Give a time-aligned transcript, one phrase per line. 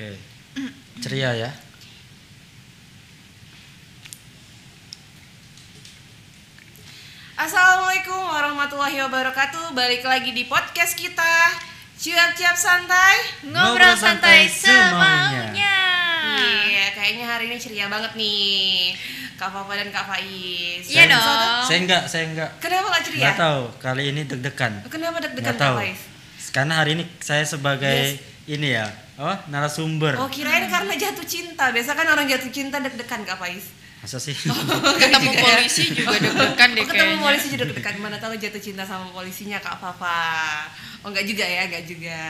[0.00, 0.16] Oke.
[1.04, 1.52] Ceria ya.
[7.36, 9.76] Assalamualaikum warahmatullahi wabarakatuh.
[9.76, 11.52] Balik lagi di podcast kita.
[12.00, 13.44] Ciap-ciap santai.
[13.44, 15.52] Ngobrol santai semaunya.
[15.60, 18.96] Iya, kayaknya hari ini ceria banget nih.
[19.36, 20.88] Kak Papa dan Kak Faiz.
[20.88, 21.60] Iya Saya- dong.
[21.68, 22.50] Saya enggak, saya enggak.
[22.56, 23.20] Kenapa gak ceria?
[23.20, 23.62] Nggak tahu.
[23.76, 24.72] Kali ini deg-degan.
[24.88, 25.76] Kenapa deg-degan Kak tahu.
[25.84, 26.00] Faiz?
[26.56, 28.16] Karena hari ini saya sebagai
[28.50, 28.86] ini ya,
[29.16, 30.18] oh narasumber.
[30.18, 31.70] Oh kirain karena jatuh cinta.
[31.70, 33.70] Biasa kan orang jatuh cinta deg-degan Kak Faiz.
[34.00, 34.32] Masa sih?
[35.00, 35.44] Ketemu Juga ya.
[35.46, 37.22] polisi juga deg-degan deh Oh, ketemu kayaknya.
[37.22, 37.94] polisi juga deg-degan.
[37.98, 40.18] Mana tahu jatuh cinta sama polisinya Kak Papa.
[41.00, 42.20] Oh enggak juga ya, enggak juga.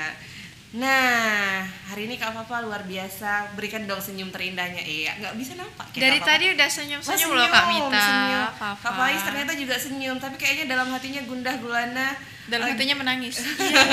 [0.71, 3.55] Nah, hari ini Kak Papa luar biasa.
[3.55, 4.79] Berikan dong senyum terindahnya.
[4.79, 5.91] Iya, nggak bisa nampak.
[5.91, 6.31] kayak Dari Kak Papa.
[6.33, 8.03] tadi udah senyum-senyum loh Kak Mita.
[8.05, 8.43] senyum.
[8.53, 8.69] Papa.
[8.81, 12.09] Kak Faiz ternyata juga senyum, tapi kayaknya dalam hatinya gundah gulana.
[12.51, 13.39] Dalam hatinya menangis.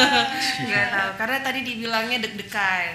[0.67, 2.93] Nggak tahu, karena tadi dibilangnya deg-degan.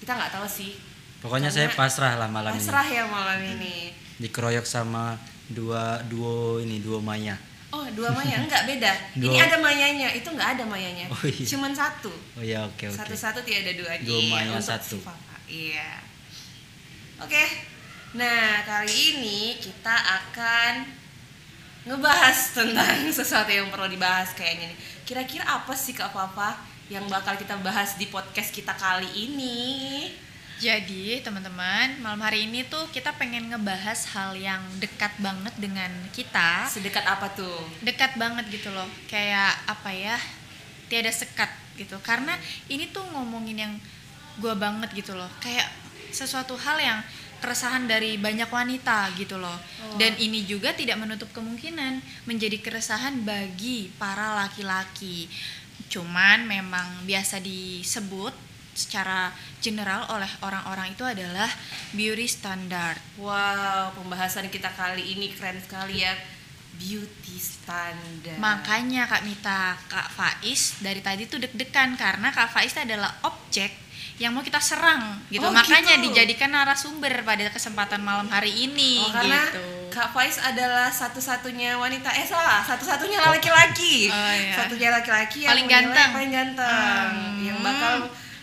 [0.00, 0.74] Kita nggak tahu sih.
[1.20, 3.54] Pokoknya Karena saya pasrah lah malam Pasrah ya malam ini.
[3.54, 3.76] ini.
[4.18, 5.14] Dikeroyok sama
[5.46, 7.36] dua duo ini, duo Maya.
[7.70, 8.92] Oh, dua Maya enggak beda.
[9.14, 9.46] Ini Dua.
[9.46, 11.06] ada Mayanya, itu enggak ada Mayanya.
[11.06, 11.46] Oh, iya.
[11.46, 12.10] Cuman satu.
[12.34, 12.96] Oh ya, oke oke.
[12.96, 13.92] Satu-satu tidak ada dua.
[14.02, 14.96] Dua Iya, Maya untuk satu.
[14.96, 15.08] si.
[15.46, 15.90] Iya.
[17.20, 17.44] Oke.
[18.10, 20.82] Nah, kali ini kita akan
[21.84, 24.78] ngebahas tentang sesuatu yang perlu dibahas kayaknya nih.
[25.08, 26.60] Kira-kira apa sih Kak Papa
[26.92, 29.58] yang bakal kita bahas di podcast kita kali ini?
[30.60, 36.68] Jadi teman-teman, malam hari ini tuh kita pengen ngebahas hal yang dekat banget dengan kita.
[36.68, 37.64] Sedekat apa tuh?
[37.80, 38.84] Dekat banget gitu loh.
[39.08, 40.20] Kayak apa ya?
[40.92, 41.48] Tiada sekat
[41.80, 41.96] gitu.
[42.04, 42.36] Karena
[42.68, 43.72] ini tuh ngomongin yang
[44.36, 45.32] gua banget gitu loh.
[45.40, 45.64] Kayak
[46.12, 47.00] sesuatu hal yang
[47.40, 49.56] keresahan dari banyak wanita gitu loh.
[49.56, 49.96] Oh.
[49.96, 55.26] Dan ini juga tidak menutup kemungkinan menjadi keresahan bagi para laki-laki.
[55.90, 58.32] Cuman memang biasa disebut
[58.70, 61.50] secara general oleh orang-orang itu adalah
[61.92, 62.96] beauty standard.
[63.18, 66.14] Wow, pembahasan kita kali ini keren sekali ya.
[66.80, 68.40] Beauty standard.
[68.40, 73.89] Makanya Kak Mita, Kak Faiz dari tadi tuh deg-degan karena Kak Faiz adalah objek
[74.20, 75.40] yang mau kita serang gitu.
[75.40, 76.12] Oh, Makanya gitu.
[76.12, 79.64] dijadikan narasumber pada kesempatan malam hari ini Oh, karena gitu.
[79.88, 84.52] Kak Faiz adalah satu-satunya wanita eh salah satu-satunya laki-laki Oh, iya.
[84.54, 86.10] satunya laki-laki yang Paling ganteng.
[86.12, 87.40] paling ganteng Hmm.
[87.42, 87.94] yang bakal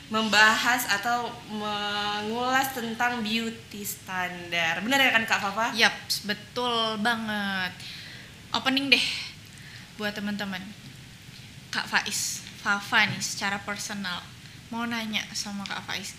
[0.08, 5.66] membahas atau mengulas tentang beauty standar benar ya kan Kak Papa?
[5.74, 5.94] Yap,
[6.24, 7.70] betul banget.
[8.50, 9.06] Opening deh
[9.96, 10.64] buat teman-teman.
[11.70, 14.24] Kak Faiz, Fafa nih secara personal
[14.70, 16.16] mau nanya sama Kak Faiz.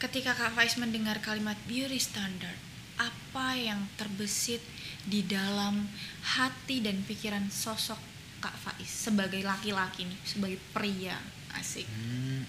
[0.00, 2.58] Ketika Kak Faiz mendengar kalimat beauty standard,
[2.98, 4.60] apa yang terbesit
[5.06, 5.88] di dalam
[6.36, 7.98] hati dan pikiran sosok
[8.42, 11.16] Kak Faiz sebagai laki-laki nih, sebagai pria
[11.54, 11.86] asik.
[11.86, 12.42] Hmm,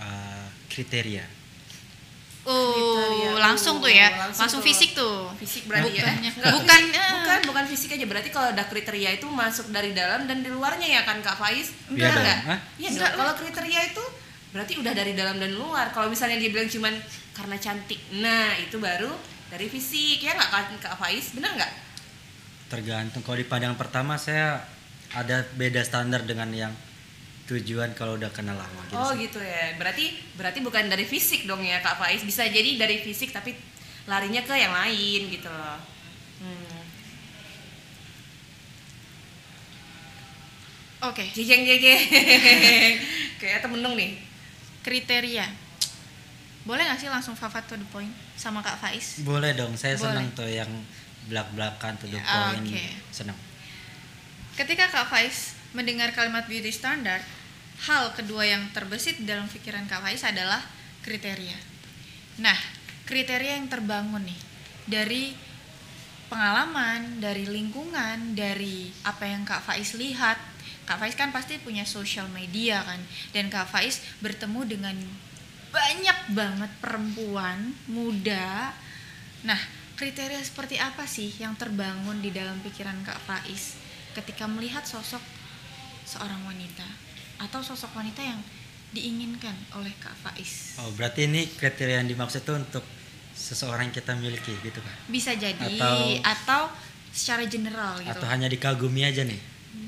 [0.00, 1.43] ah, kriteria.
[2.44, 4.66] Oh, langsung tuh Oh, ya, langsung langsung, tuh.
[4.66, 5.32] fisik tuh.
[5.36, 6.04] Fisik berarti ya?
[6.04, 7.10] Bukannya- Enggak, bukan, fisik- eh.
[7.16, 8.04] bukan, bukan fisik aja.
[8.04, 11.72] Berarti kalau ada kriteria itu masuk dari dalam dan di luarnya ya kan Kak Faiz?
[11.88, 12.22] Iya Benar dong.
[12.22, 12.38] nggak?
[12.44, 12.58] Hah?
[12.76, 13.10] Iya Enggak.
[13.14, 14.04] Kalau kriteria itu
[14.52, 15.88] berarti udah dari dalam dan luar.
[15.90, 16.94] Kalau misalnya dia bilang cuman
[17.32, 19.10] karena cantik, nah itu baru
[19.48, 21.32] dari fisik ya nggak kan Kak Faiz?
[21.32, 21.72] Benar nggak?
[22.66, 23.20] Tergantung.
[23.20, 24.60] Kalau di pandangan pertama saya
[25.10, 26.72] ada beda standar dengan yang
[27.44, 28.96] tujuan kalau udah kenal lama gitu.
[28.96, 29.28] oh sih.
[29.28, 29.76] gitu ya.
[29.76, 32.24] Berarti berarti bukan dari fisik dong ya Kak Faiz.
[32.24, 33.52] Bisa jadi dari fisik tapi
[34.04, 35.76] larinya ke yang lain gitu loh.
[36.40, 36.80] Hmm.
[41.04, 42.00] Oke, Jejeng jejeng.
[43.40, 44.16] Kayak temen dong nih.
[44.80, 45.48] kriteria.
[46.64, 49.20] Boleh nggak sih langsung Fafa to the point sama Kak Faiz?
[49.20, 49.72] Boleh dong.
[49.76, 50.12] Saya Boleh.
[50.16, 50.68] senang tuh yang
[51.24, 52.64] belak-belakan tuh the Ya, point.
[52.64, 52.84] oke.
[53.08, 53.36] Senang.
[54.56, 57.20] Ketika Kak Faiz mendengar kalimat beauty standard,
[57.90, 60.62] hal kedua yang terbesit dalam pikiran Kak Faiz adalah
[61.02, 61.58] kriteria.
[62.40, 62.56] Nah,
[63.04, 64.40] kriteria yang terbangun nih
[64.86, 65.34] dari
[66.30, 70.38] pengalaman, dari lingkungan, dari apa yang Kak Faiz lihat.
[70.84, 73.00] Kak Faiz kan pasti punya social media kan,
[73.34, 74.96] dan Kak Faiz bertemu dengan
[75.74, 78.70] banyak banget perempuan muda.
[79.42, 79.58] Nah,
[79.98, 83.74] kriteria seperti apa sih yang terbangun di dalam pikiran Kak Faiz
[84.14, 85.20] ketika melihat sosok
[86.04, 86.86] seorang wanita
[87.38, 88.40] atau sosok wanita yang
[88.90, 90.78] diinginkan oleh Kak Faiz?
[90.78, 92.84] Oh, berarti ini kriteria yang dimaksud tuh untuk
[93.34, 94.94] seseorang yang kita miliki gitu kan?
[95.08, 96.62] Bisa jadi Atau- atau,
[97.10, 98.10] secara general gitu.
[98.10, 99.38] Atau hanya dikagumi aja nih?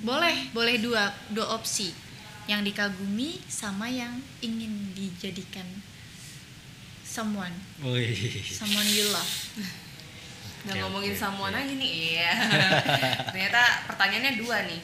[0.02, 1.94] Boleh, boleh dua dua opsi.
[2.46, 5.66] Yang dikagumi sama yang ingin dijadikan
[7.02, 8.14] someone, Wih.
[8.46, 9.34] someone you love.
[10.66, 11.62] Nggak Oke, ngomongin oke, samuan oke.
[11.62, 11.90] aja nih.
[12.14, 12.30] Iya.
[13.34, 14.80] Ternyata pertanyaannya dua nih.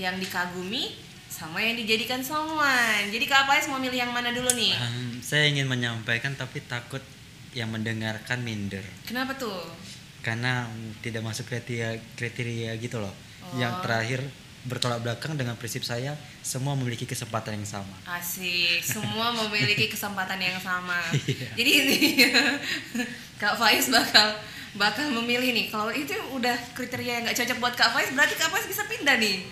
[0.00, 0.94] Yang dikagumi
[1.28, 3.10] sama yang dijadikan someone.
[3.10, 4.74] Jadi Kak Faiz mau milih yang mana dulu nih?
[4.74, 7.02] Ehm, saya ingin menyampaikan tapi takut
[7.54, 9.62] yang mendengarkan minder Kenapa tuh?
[10.24, 10.64] karena
[11.04, 13.12] tidak masuk kriteria kriteria gitu loh.
[13.12, 13.60] Oh.
[13.60, 14.20] Yang terakhir
[14.64, 17.92] bertolak belakang dengan prinsip saya semua memiliki kesempatan yang sama.
[18.08, 20.96] Asik, semua memiliki kesempatan yang sama.
[21.28, 21.48] Iya.
[21.60, 22.32] Jadi intinya
[23.42, 24.40] Kak Faiz bakal
[24.80, 25.68] bakal memilih nih.
[25.68, 29.20] Kalau itu udah kriteria yang nggak cocok buat Kak Faiz, berarti Kak Faiz bisa pindah
[29.20, 29.44] nih.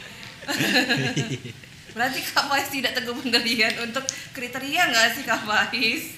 [1.94, 4.00] berarti Kak Faiz tidak teguh pendirian untuk
[4.33, 6.17] kriteria nggak sih Kak Faiz?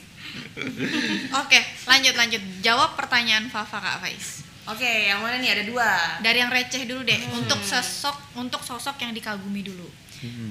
[1.35, 2.43] Oke, lanjut lanjut.
[2.63, 4.43] Jawab pertanyaan Fafa Kak Faiz.
[4.65, 5.61] Oke, yang mana nih?
[5.61, 5.91] Ada dua.
[6.25, 7.45] Dari yang receh dulu deh, Hmm.
[7.45, 9.85] untuk sosok untuk sosok yang dikagumi dulu.
[10.25, 10.51] Mm-mm.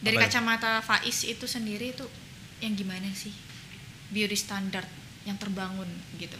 [0.00, 0.28] Dari Apa ya?
[0.32, 2.06] kacamata Faiz itu sendiri itu
[2.58, 3.32] yang gimana sih?
[4.08, 4.88] Beauty standard
[5.24, 6.36] yang terbangun gitu.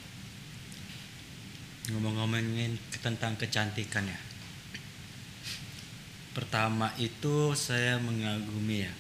[1.92, 4.18] Ngomong-ngomongin tentang kecantikan ya.
[6.34, 8.92] Pertama itu saya mengagumi ya.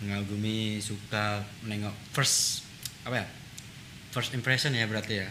[0.00, 2.64] Mengagumi suka menengok first
[3.04, 3.26] apa ya?
[4.10, 5.28] First impression ya berarti ya.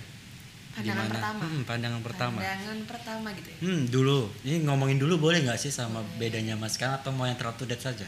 [0.76, 1.42] Pandangan pertama.
[1.42, 2.38] Hmm, pandangan pertama.
[2.44, 3.58] Pandangan pertama gitu ya.
[3.66, 4.20] Hmm, dulu.
[4.46, 7.82] Ini ngomongin dulu boleh nggak sih sama bedanya Mas sekarang atau mau yang terlalu date
[7.82, 8.08] saja?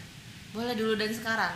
[0.52, 1.56] Boleh dulu dan sekarang.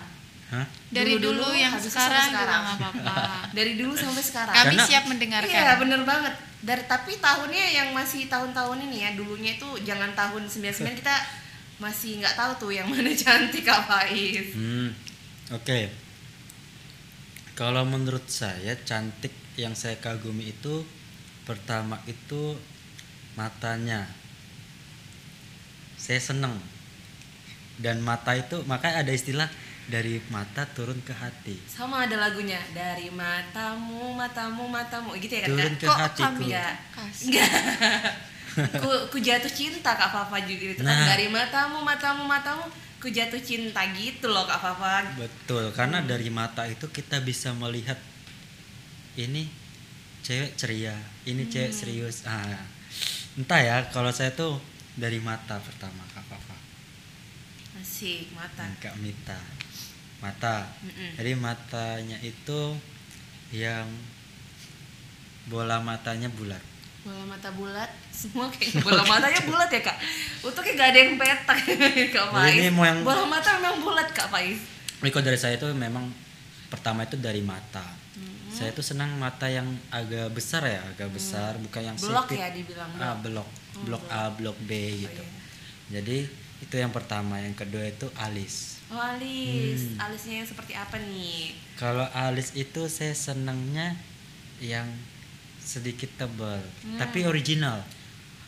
[0.52, 0.68] Hah?
[0.92, 2.62] Dari dulu, yang habis itu sekarang, sekarang.
[2.75, 3.16] juga apa-apa.
[3.58, 4.52] Dari dulu sampai sekarang.
[4.52, 5.48] Kami Karena- siap mendengarkan.
[5.48, 6.34] Iya bener banget.
[6.62, 11.16] Dari tapi tahunnya yang masih tahun-tahun ini ya dulunya itu jangan tahun 99 kita
[11.81, 14.54] masih nggak tahu tuh yang mana cantik Kak Faiz.
[14.54, 14.94] Hmm,
[15.50, 15.80] oke.
[17.57, 20.86] Kalau menurut saya cantik yang saya kagumi itu
[21.44, 22.54] pertama itu
[23.33, 24.06] matanya.
[25.98, 26.54] Saya seneng.
[27.81, 29.50] Dan mata itu makanya ada istilah
[29.89, 31.57] dari mata turun ke hati.
[31.66, 36.25] Sama ada lagunya dari matamu matamu matamu gitu ya kan Turun ke Kok hatiku.
[36.30, 36.45] kami
[36.94, 37.25] kasih?
[37.25, 37.50] Enggak.
[38.56, 41.07] ku, ku jatuh cinta Kak Fafa juga itu kan Nah.
[41.07, 42.68] dari matamu matamu matamu
[43.01, 45.18] ku jatuh cinta gitu loh Kak Fafa.
[45.18, 47.98] Betul, karena dari mata itu kita bisa melihat
[49.18, 49.50] ini
[50.21, 50.94] cewek ceria,
[51.25, 52.24] ini cewek serius.
[52.30, 52.62] Ah,
[53.33, 54.62] entah ya, kalau saya tuh
[54.94, 56.56] dari mata pertama Kak Fafa,
[57.81, 58.68] Asik mata.
[58.77, 59.39] Kak Mita.
[60.21, 60.69] Mata.
[60.86, 61.18] Mm-mm.
[61.18, 62.77] Jadi matanya itu
[63.50, 63.89] yang
[65.50, 66.62] bola matanya bulat.
[67.01, 69.98] Bola mata bulat, semua kayak bola matanya bulat ya kak.
[70.42, 71.57] Untuknya gak ada yang petak
[72.13, 72.53] kak Oh, Faiz.
[72.56, 74.62] ini mau yang- Bola mata memang bulat kak Faiz.
[75.01, 76.13] Kalau dari saya itu memang
[76.68, 77.81] pertama itu dari mata.
[78.13, 78.48] Hmm.
[78.48, 82.38] Saya tuh senang mata yang agak besar ya, agak besar, bukan yang Blok sipit.
[82.38, 83.44] ya dibilang Ah, blok.
[83.44, 83.50] blok.
[83.71, 84.03] Oh, Blok.
[84.07, 84.71] A, blok B
[85.01, 85.24] gitu.
[85.24, 85.98] iya.
[85.98, 86.30] Jadi
[86.62, 88.77] itu yang pertama, yang kedua itu alis.
[88.88, 90.06] Oh alis, Hmm.
[90.06, 91.56] alisnya yang seperti apa nih?
[91.75, 93.98] Kalau alis itu saya senangnya
[94.59, 94.86] yang
[95.72, 97.00] sedikit tebal, Hmm.
[97.00, 97.80] tapi original.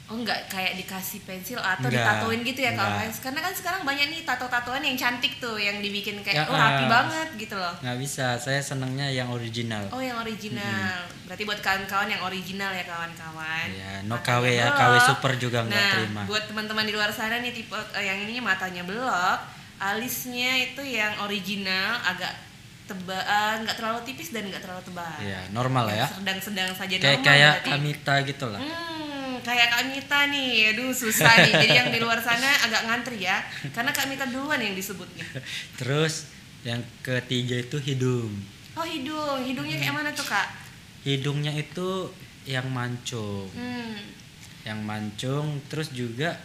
[0.03, 2.91] Oh enggak kayak dikasih pensil atau Enggak, ditatoin gitu ya enggak.
[2.99, 3.17] Faiz?
[3.23, 6.83] Karena kan sekarang banyak nih tato-tatoan yang cantik tuh, yang dibikin kayak Ya, oh rapi
[6.85, 6.89] ah.
[6.91, 7.71] banget gitu loh.
[7.79, 9.87] Nggak bisa, saya senangnya yang original.
[9.89, 13.67] Oh yang original, berarti buat kawan-kawan yang original ya kawan-kawan.
[13.71, 14.77] Ya, no Matanya KW ya, belok.
[14.77, 16.21] KW super juga nggak nah, terima.
[16.27, 19.39] buat teman-teman di luar sana nih tipe eh, yang ininya matanya belok,
[19.79, 22.35] alisnya itu yang original, agak
[22.85, 25.15] tebal, eh, nggak terlalu tipis dan nggak terlalu tebal.
[25.23, 26.07] Ya, normal lah ya.
[26.11, 27.69] Sedang-sedang saja Kayak normal kayak berarti.
[27.71, 28.61] Kamita gitu lah.
[28.61, 31.53] Hmm, kayak Kak Mita nih, aduh susah nih.
[31.63, 33.39] Jadi yang di luar sana agak ngantri ya,
[33.71, 35.25] karena Kak Mita duluan yang disebutnya.
[35.79, 36.27] Terus
[36.63, 38.31] yang ketiga itu hidung.
[38.73, 40.49] Oh hidung, hidungnya kayak mana tuh kak?
[41.05, 42.09] Hidungnya itu
[42.47, 43.45] yang mancung.
[43.53, 43.99] Hmm.
[44.63, 46.39] yang mancung terus juga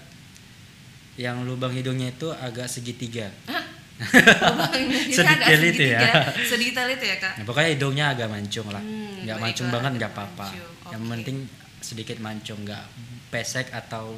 [1.15, 5.99] yang lubang hidungnya itu agak segitiga agak Sedetail itu ya.
[5.99, 6.13] segitiga.
[6.45, 7.33] Sedetail itu ya kak?
[7.35, 10.73] nah, pokoknya hidungnya agak mancung lah Hmm, nggak mancung banget nggak apa-apa mancung.
[10.89, 11.37] yang penting
[11.81, 12.85] sedikit mancung nggak
[13.29, 14.15] pesek atau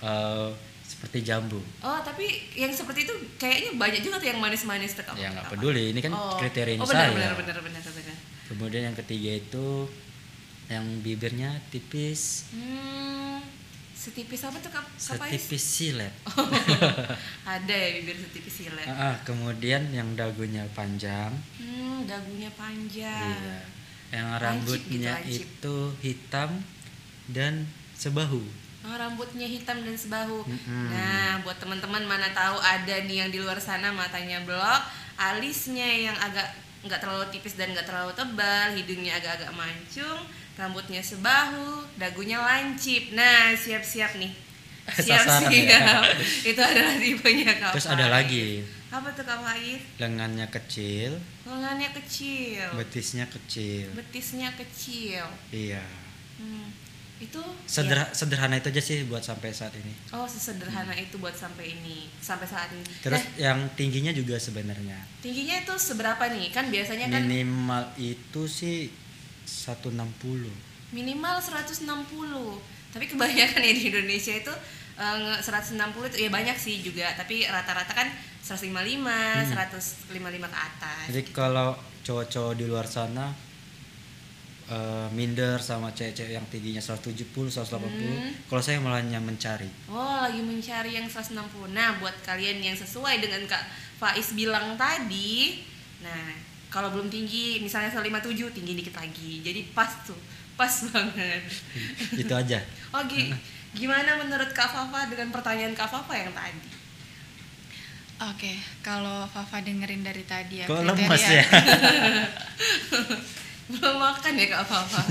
[0.00, 0.48] eh,
[0.82, 5.30] seperti jambu Oh tapi yang seperti itu kayaknya banyak juga tuh yang manis-manis tuh ya
[5.30, 6.34] nggak peduli ini kan Oh.
[6.36, 8.16] kriteria oh, saya benar, benar, benar, benar, benar.
[8.46, 9.66] kemudian yang ketiga itu
[10.66, 13.35] yang bibirnya tipis Hmm,
[14.06, 14.86] setipis apa tuh kak?
[14.86, 15.34] Kak Faiz?
[15.34, 16.14] setipis silet
[17.56, 18.86] Ada ya bibir setipis silet.
[18.86, 23.34] Ah, ah, kemudian yang dagunya panjang Hmm, dagunya panjang.
[23.34, 23.58] Iya.
[24.14, 25.46] Yang Lancip rambutnya gitu, lancip.
[25.50, 26.50] itu hitam
[27.28, 27.54] dan
[27.92, 28.42] sebahu.
[28.86, 30.46] Oh, rambutnya hitam dan sebahu.
[30.46, 30.86] Mm-mm.
[30.94, 34.82] Nah, buat teman-teman mana tahu ada nih yang di luar sana matanya blok,
[35.18, 36.46] alisnya yang agak
[36.86, 40.22] nggak terlalu tipis dan nggak terlalu tebal, hidungnya agak-agak mancung,
[40.56, 43.12] rambutnya sebahu, dagunya lancip.
[43.12, 44.32] Nah, siap-siap nih.
[44.96, 45.50] Siap-siap.
[45.50, 45.98] ya.
[46.50, 49.82] Itu adalah tipenya Kak Terus ada lagi Apa tuh Kak Faiz?
[49.96, 51.10] lengannya kecil,
[51.42, 53.90] Lengannya kecil, betisnya kecil.
[53.92, 55.26] betisnya kecil.
[55.50, 55.82] Iya.
[56.36, 56.70] Hmm.
[57.16, 59.96] itu Sederha- sederhana itu aja sih buat sampai saat ini ya.
[60.14, 65.00] oh sesederhana itu buat sampai ini sampai saat ini terus Nah, yang tingginya juga sebenarnya
[65.18, 68.92] tingginya itu seberapa nih kan biasanya kan minimal itu sih
[69.46, 69.94] 160
[70.88, 71.86] minimal 160
[72.90, 74.52] tapi kebanyakan ya di Indonesia itu
[74.96, 75.76] eh, nge- 160
[76.08, 77.12] itu ya banyak sih juga.
[77.12, 78.08] Tapi rata-rata kan
[78.40, 78.72] 155
[79.52, 80.08] 155
[80.46, 81.04] ke atas.
[81.06, 83.28] Jadi kalau cowok-cowok di luar sana
[84.66, 88.32] eh, minder sama cewek-cewek yang tingginya 170 180 Hmm.
[88.46, 89.68] kalau saya malahnya mencari.
[89.86, 91.36] Oh, lagi mencari yang 160.
[91.68, 93.62] Nah, buat kalian yang sesuai dengan Kak
[93.96, 95.60] Faiz bilang tadi,
[96.00, 96.32] nah,
[96.76, 98.20] kalau belum tinggi, misalnya 157,
[98.52, 99.40] tinggi dikit lagi.
[99.40, 100.18] Jadi pas tuh,
[100.54, 101.40] pas banget.
[102.12, 102.60] itu aja
[103.08, 103.32] gi-
[103.74, 106.68] gimana menurut Kak Fafa dengan pertanyaan Kak Fafa yang tadi?
[108.18, 111.44] Oke, kalau Fafa dengerin dari tadi ya kok kriteria- lemes ya
[113.66, 115.02] Belum makan ya Kak Fafa?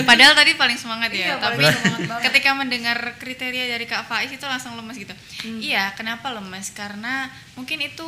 [0.00, 2.22] Padahal tadi paling semangat Iya, ya, paling tapi semangat banget.
[2.24, 5.10] ketika mendengar kriteria dari Kak Faiz itu langsung lemes gitu.
[5.42, 5.58] Hmm.
[5.58, 6.70] Iya, kenapa lemes?
[6.70, 8.06] Karena mungkin itu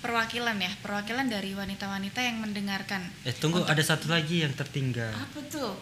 [0.00, 3.04] perwakilan ya, perwakilan dari wanita-wanita yang mendengarkan.
[3.22, 5.76] eh tunggu ada satu lagi yang tertinggal Apa tuh?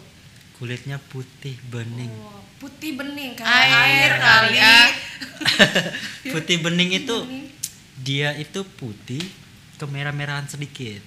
[0.54, 3.46] kulitnya putih bening Oh, putih bening kan?
[3.46, 4.88] Air Air kali, ah.
[6.34, 7.46] putih bening itu Bening.
[7.96, 9.22] dia itu putih
[9.76, 10.98] kemerah-merahan sedikit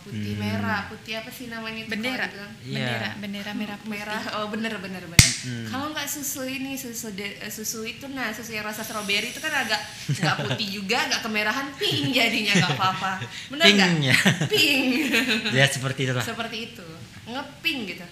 [0.00, 0.42] putih Hmm.
[0.42, 2.26] merah, putih apa sih namanya itu Bendera?
[2.26, 2.46] Iya.
[2.62, 3.90] bendera, bendera merah putih.
[3.94, 5.64] merah oh bener bener bener Mm.
[5.66, 9.38] kalau nggak susu ini susu de- eh, susu itu nah susu yang rasa strawberry itu
[9.38, 9.80] kan agak
[10.10, 13.12] nggak putih juga nggak kemerahan pink jadinya nggak apa-apa
[13.48, 14.16] bener nggak Pink ya.
[14.46, 14.84] pink
[15.56, 16.86] ya seperti itulah seperti itu
[17.26, 18.06] ngepink gitu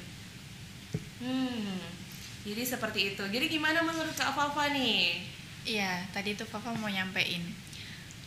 [1.19, 1.81] hmm
[2.43, 5.25] jadi seperti itu jadi gimana menurut kak Fafa nih
[5.61, 7.45] Iya, tadi itu Fafa mau nyampein.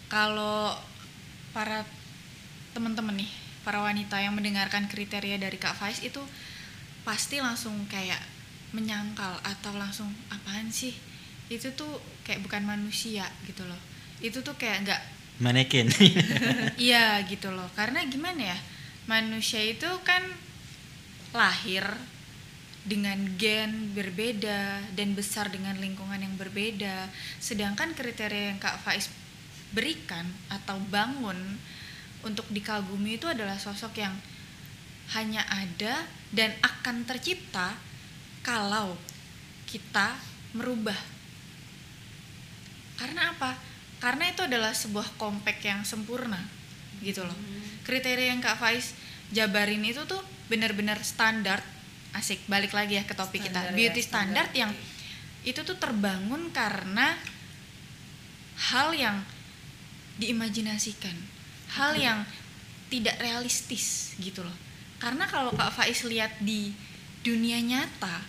[0.06, 0.78] Kalau
[1.50, 1.82] para
[2.72, 3.26] teman-teman nih,
[3.62, 6.22] para wanita yang mendengarkan kriteria dari Kak Faiz itu
[7.02, 8.22] pasti langsung kayak
[8.72, 10.96] menyangkal atau langsung apaan sih?
[11.52, 13.80] Itu tuh kayak bukan manusia gitu loh.
[14.22, 15.02] Itu tuh kayak nggak
[15.42, 15.90] manekin
[16.82, 17.68] iya gitu loh.
[17.74, 18.58] Karena gimana ya?
[19.10, 20.22] Manusia itu kan
[21.34, 21.84] lahir
[22.82, 27.10] dengan gen berbeda dan besar dengan lingkungan yang berbeda.
[27.38, 29.10] Sedangkan kriteria yang Kak Faiz
[29.72, 31.60] berikan atau bangun
[32.28, 34.14] untuk dikagumi itu adalah sosok yang
[35.12, 37.76] hanya ada dan akan tercipta
[38.42, 38.96] kalau
[39.68, 40.16] kita
[40.56, 40.98] merubah.
[42.96, 43.58] Karena apa?
[44.02, 46.40] Karena itu adalah sebuah kompak yang sempurna
[47.02, 47.38] gitu loh.
[47.86, 48.94] Kriteria yang Kak Faiz
[49.34, 51.64] jabarin itu tuh benar-benar standar
[52.12, 54.46] asik balik lagi ya ke topik Standar kita ya, beauty standar.
[54.52, 54.72] standar yang
[55.48, 57.16] itu tuh terbangun karena
[58.70, 59.24] hal yang
[60.20, 61.16] diimajinasikan
[61.72, 62.20] hal yang
[62.88, 64.56] tidak realistis gitu loh
[65.00, 66.76] karena kalau Kak Faiz lihat di
[67.22, 68.22] dunia nyata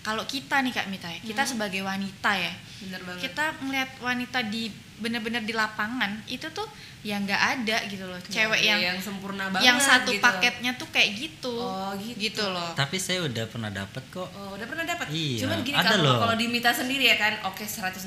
[0.00, 1.50] kalau kita nih Kak Mita ya kita Hmm.
[1.52, 6.68] sebagai wanita ya bener banget kita melihat wanita di benar-benar di lapangan itu tuh
[7.00, 10.20] ya nggak ada gitu loh cewek ada yang yang sempurna banget yang satu gitu.
[10.20, 12.44] paketnya tuh kayak gitu Oh, gitu.
[12.44, 15.08] loh tapi saya udah pernah dapat kok Oh, udah pernah dapat.
[15.08, 16.18] Iya, Cuman gini ada kalau loh.
[16.20, 18.04] kalau di Mita sendiri ya kan, oke 160,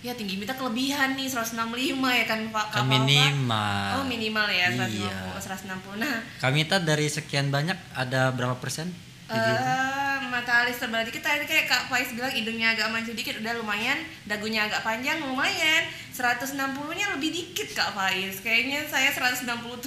[0.00, 1.54] ya tinggi Mita kelebihan nih 165
[2.12, 2.66] ya kan Pak.
[2.72, 5.38] kan minimal Oh, minimal ya 150, Iya.
[5.38, 5.96] 160.
[5.96, 8.90] Nah, kami tak dari sekian banyak ada berapa persen
[9.28, 13.52] eh mata alis terbelah dikit tadi kayak Kak Faiz bilang hidungnya agak mancung dikit udah
[13.60, 15.84] lumayan, dagunya agak panjang lumayan.
[16.12, 18.40] 160-nya lebih dikit Kak Faiz.
[18.40, 19.84] Kayaknya saya 167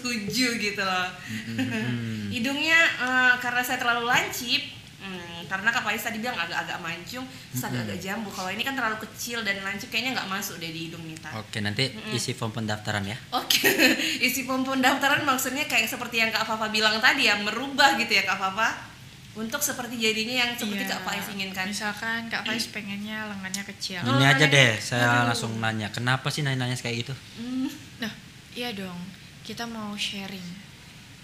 [0.61, 1.09] gitu loh.
[1.09, 2.29] Hmm.
[2.35, 4.61] Hidungnya eh, karena saya terlalu lancip,
[5.01, 8.29] hmm, karena Kak Faiz tadi bilang agak-agak mancung, terus agak-agak jambu.
[8.29, 11.33] Kalau ini kan terlalu kecil dan lancip kayaknya nggak masuk deh di hidung Mita.
[11.33, 13.65] oke nanti isi form pendaftaran ya Oke,
[14.29, 18.25] isi form pendaftaran maksudnya kayak seperti yang Kak Fafa bilang tadi ya, merubah gitu ya
[18.25, 18.94] Kak Fafa
[19.35, 20.91] untuk seperti jadinya yang seperti Iya.
[20.91, 21.65] Kak Faiz inginkan.
[21.67, 24.47] misalkan Kak Faiz pengennya lengannya kecil Oh, ini aja nanya.
[24.49, 25.27] deh saya Aduh.
[25.29, 28.11] langsung nanya kenapa sih nanya-nanya kayak gitu Hmm, Nah,
[28.53, 28.95] iya dong.
[29.41, 30.63] Kita mau sharing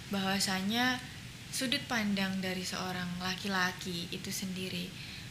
[0.10, 1.00] bahwasanya
[1.48, 4.88] sudut pandang dari seorang laki-laki itu sendiri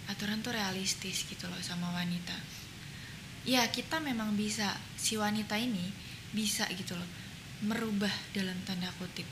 [0.06, 2.34] aturan tuh realistis gitu loh sama wanita.
[3.42, 5.92] Ya, kita memang bisa si wanita ini
[6.30, 7.08] bisa gitu loh
[7.62, 9.24] merubah dalam tanda kutip.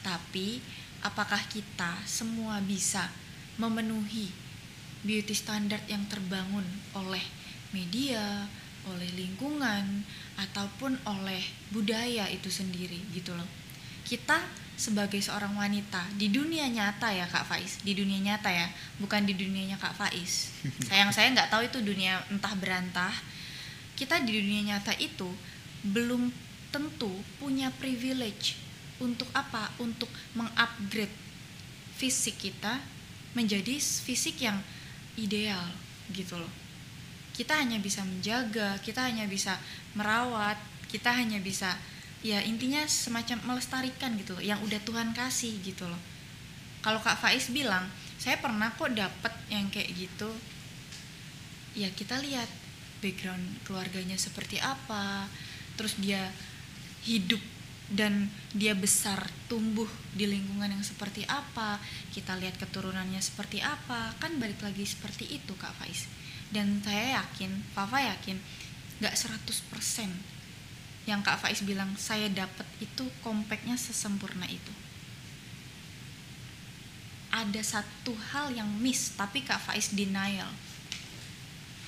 [0.00, 0.60] Tapi
[1.06, 3.06] apakah kita semua bisa
[3.62, 4.34] memenuhi
[5.06, 6.66] beauty standard yang terbangun
[6.98, 7.22] oleh
[7.70, 8.50] media,
[8.90, 10.02] oleh lingkungan,
[10.34, 13.46] ataupun oleh budaya itu sendiri gitu loh.
[14.02, 14.42] Kita
[14.76, 18.66] sebagai seorang wanita di dunia nyata ya Kak Faiz, di dunia nyata ya,
[18.98, 20.50] bukan di dunianya Kak Faiz.
[20.90, 23.14] Sayang saya nggak tahu itu dunia entah berantah.
[23.94, 25.30] Kita di dunia nyata itu
[25.86, 26.28] belum
[26.74, 27.08] tentu
[27.38, 28.65] punya privilege
[29.02, 29.70] untuk apa?
[29.82, 31.12] Untuk mengupgrade
[31.96, 32.80] fisik kita
[33.32, 34.60] menjadi fisik yang
[35.16, 35.60] ideal
[36.12, 36.52] gitu loh.
[37.36, 39.60] Kita hanya bisa menjaga kita hanya bisa
[39.92, 40.56] merawat
[40.88, 41.76] kita hanya bisa
[42.24, 46.00] ya intinya semacam melestarikan gitu loh yang udah Tuhan kasih gitu loh.
[46.80, 47.84] Kalau Kak Faiz bilang
[48.16, 50.30] saya pernah kok dapet yang kayak gitu.
[51.76, 52.48] Ya kita lihat
[53.04, 55.28] background keluarganya seperti apa
[55.76, 56.32] terus dia
[57.04, 57.38] hidup
[57.86, 61.78] dan dia besar tumbuh di lingkungan yang seperti apa
[62.10, 66.10] kita lihat keturunannya seperti apa kan balik lagi seperti itu Kak Faiz.
[66.50, 68.38] Dan saya yakin Fafa yakin
[68.98, 74.74] nggak 100% yang Kak Faiz bilang saya dapat itu kompaknya sesempurna itu.
[77.30, 80.50] Ada satu hal yang miss tapi Kak Faiz denial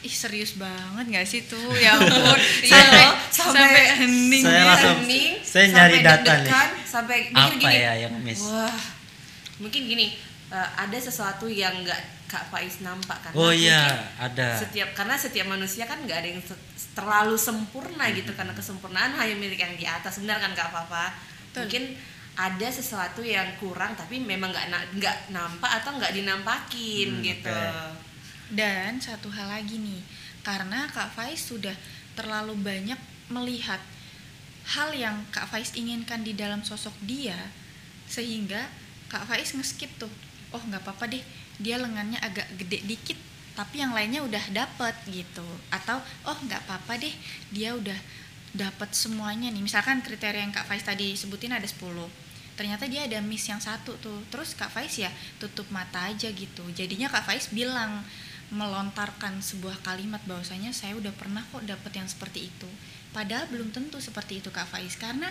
[0.00, 4.54] ih serius banget nggak sih tuh ya ampun Iya sampai loh, sampai, sampai- hening Saya
[4.54, 4.68] gitu.
[4.68, 6.52] langsung- Hening, saya sampai nyari data nih.
[6.84, 8.40] sampai mikir Apa gini, ya yang miss?
[8.42, 8.78] wah
[9.58, 10.06] mungkin gini
[10.48, 13.82] eh, ada sesuatu yang nggak Kak Faiz nampak karena Oh mungkin iya,
[14.16, 14.48] ada.
[14.54, 16.42] setiap karena setiap manusia kan nggak ada yang
[16.94, 18.14] terlalu sempurna Hmm.
[18.14, 21.10] gitu karena kesempurnaan hanya milik yang di atas benar kan Kak Papa
[21.48, 21.58] Betul.
[21.64, 21.84] mungkin
[22.34, 28.06] ada sesuatu yang kurang tapi memang nggak nggak nampak atau nggak dinampakin Hmm, gitu oke.
[28.48, 30.00] Dan satu hal lagi nih,
[30.40, 31.76] karena Kak Faiz sudah
[32.16, 32.96] terlalu banyak
[33.28, 33.80] melihat
[34.72, 37.36] hal yang Kak Faiz inginkan di dalam sosok dia,
[38.08, 38.72] sehingga
[39.12, 40.08] Kak Faiz ngeskip tuh.
[40.48, 41.20] Oh nggak apa-apa deh,
[41.60, 43.20] dia lengannya agak gede dikit,
[43.52, 45.44] tapi yang lainnya udah dapet gitu.
[45.68, 47.12] Atau oh nggak apa-apa deh,
[47.52, 47.96] dia udah
[48.56, 49.60] dapat semuanya nih.
[49.60, 52.28] Misalkan kriteria yang Kak Faiz tadi sebutin ada 10
[52.58, 55.06] ternyata dia ada miss yang satu tuh terus Kak Faiz ya
[55.38, 58.02] tutup mata aja gitu jadinya Kak Faiz bilang
[58.48, 62.68] melontarkan sebuah kalimat bahwasanya saya udah pernah kok dapet yang seperti itu
[63.12, 65.28] padahal belum tentu seperti itu Kak Faiz karena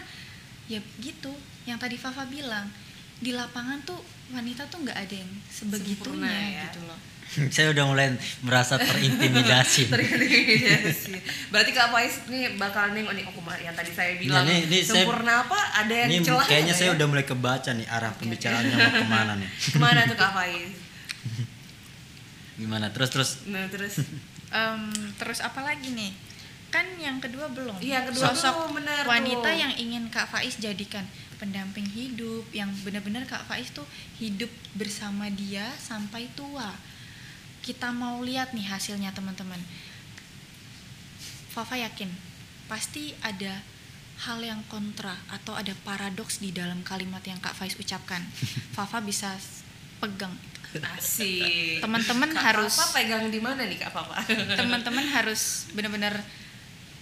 [0.69, 1.33] ya gitu
[1.65, 2.69] yang tadi Fafa bilang
[3.17, 3.97] di lapangan tuh
[4.29, 6.63] wanita tuh nggak ada yang sebegitunya Sempurna ya.
[6.69, 6.99] gitu loh
[7.55, 8.07] saya udah mulai
[8.39, 9.87] merasa terintimidasi.
[9.91, 11.11] Terintimidasi.
[11.51, 15.03] Berarti Kak Faiz nih bakal nih oh kemarin yang tadi saya bilang nih, nih saya-
[15.03, 16.95] sempurna apa ada yang Ini celah kayaknya saya ya?
[16.95, 19.49] udah mulai kebaca nih arah pembicaraannya mau ke mana nih.
[19.75, 20.86] ke mana tuh Kak Faiz?
[22.57, 22.89] Gimana?
[22.89, 23.29] Terus terus.
[23.47, 24.01] Nah terus.
[24.47, 26.11] Em, terus apa lagi nih?
[26.71, 27.79] Kan yang kedua belum.
[27.79, 29.59] Iya, yang kedua sosok belum, benar wanita tuh.
[29.59, 31.03] yang ingin Kak Faiz jadikan
[31.37, 33.85] pendamping hidup yang benar-benar Kak Faiz tuh
[34.19, 36.75] hidup bersama dia sampai tua.
[37.61, 39.59] Kita mau lihat nih hasilnya teman-teman.
[41.51, 42.07] Fafa yakin?
[42.71, 43.63] Pasti ada
[44.27, 48.23] hal yang kontra atau ada paradoks di dalam kalimat yang Kak Faiz ucapkan.
[48.75, 49.35] Fafa bisa
[49.99, 50.33] pegang
[50.75, 51.79] asik.
[51.79, 54.19] Teman-teman harus- Papa pegang di mana nih Kak Papa?
[54.59, 56.19] teman-teman harus benar-benar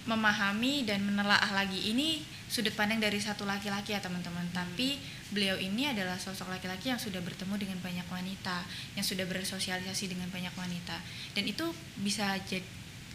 [0.06, 1.90] memahami dan menelaah lagi.
[1.90, 4.46] Ini sudut pandang dari satu laki-laki ya teman-teman.
[4.54, 5.02] Tapi
[5.34, 8.62] beliau ini adalah sosok laki-laki yang sudah bertemu dengan banyak wanita
[8.94, 10.96] yang sudah bersosialisasi dengan banyak wanita.
[11.34, 11.66] Dan itu
[11.98, 12.38] bisa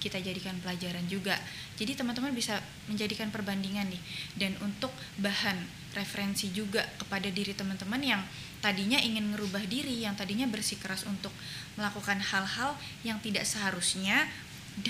[0.01, 1.39] kita jadikan pelajaran juga.
[1.79, 2.59] Jadi teman-teman bisa
[2.91, 4.01] menjadikan perbandingan nih.
[4.35, 8.21] Dan untuk bahan referensi juga kepada diri teman-teman yang
[8.61, 11.33] tadinya ingin merubah diri yang tadinya bersikeras untuk
[11.75, 14.29] melakukan hal-hal yang tidak seharusnya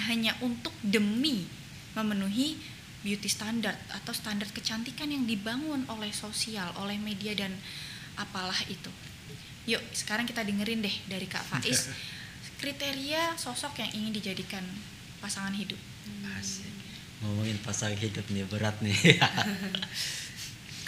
[0.06, 1.48] hanya untuk demi
[1.98, 2.60] memenuhi
[3.02, 7.50] beauty standard atau standar kecantikan yang dibangun oleh sosial, oleh media dan
[8.14, 8.94] apalah itu.
[9.66, 11.90] Yuk, sekarang kita dengerin deh dari Kak Faiz
[12.62, 14.62] kriteria sosok yang ingin dijadikan
[15.18, 15.78] pasangan hidup.
[16.38, 16.70] Asik.
[17.26, 18.94] Ngomongin pasangan hidup nih berat nih.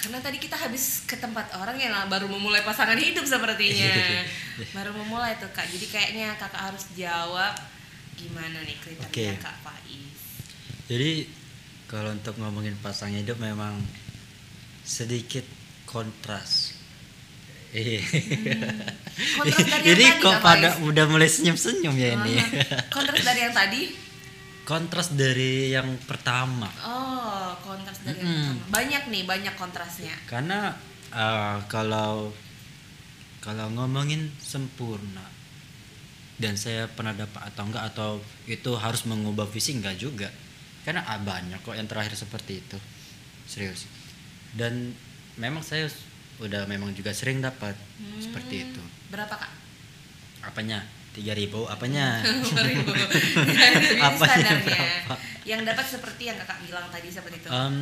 [0.03, 3.87] Karena tadi kita habis ke tempat orang yang baru memulai pasangan hidup sepertinya.
[4.75, 5.63] baru memulai tuh Kak.
[5.71, 7.55] Jadi kayaknya Kakak harus jawab
[8.19, 9.39] gimana nih kriteria Oke.
[9.39, 10.19] Kak Faiz.
[10.91, 11.11] Jadi
[11.87, 13.79] kalau untuk ngomongin pasangan hidup memang
[14.83, 15.47] sedikit
[15.87, 16.75] kontras.
[19.33, 20.85] Kontras dari yang Jadi tadi, kok pada Faiz?
[20.85, 22.37] udah mulai senyum-senyum ya ini.
[22.93, 23.81] Kontras dari yang tadi?
[24.63, 26.71] kontras dari yang pertama.
[26.87, 28.41] Oh, kontras dari yang Mm-mm.
[28.57, 28.71] pertama.
[28.71, 30.15] Banyak nih, banyak kontrasnya.
[30.25, 30.73] Karena
[31.11, 32.33] eh, kalau
[33.37, 35.27] kalau ngomongin sempurna
[36.39, 38.09] dan saya pernah dapat atau enggak atau
[38.47, 40.29] itu harus mengubah visi enggak juga.
[40.83, 42.77] Karena ah, banyak kok yang terakhir seperti itu.
[43.45, 43.85] Serius.
[44.55, 44.95] Dan
[45.35, 45.87] memang saya
[46.41, 47.77] udah memang juga sering dapat
[48.17, 48.81] seperti Hmm, itu.
[49.13, 49.51] Berapa Kak?
[50.43, 50.81] Apanya?
[51.13, 52.05] 3000 apanya?
[52.49, 52.73] Beauty
[54.07, 54.61] Apanya standarnya.
[54.65, 55.15] berapa?
[55.43, 57.47] Yang dapat seperti yang Kakak bilang tadi seperti itu.
[57.47, 57.75] Em,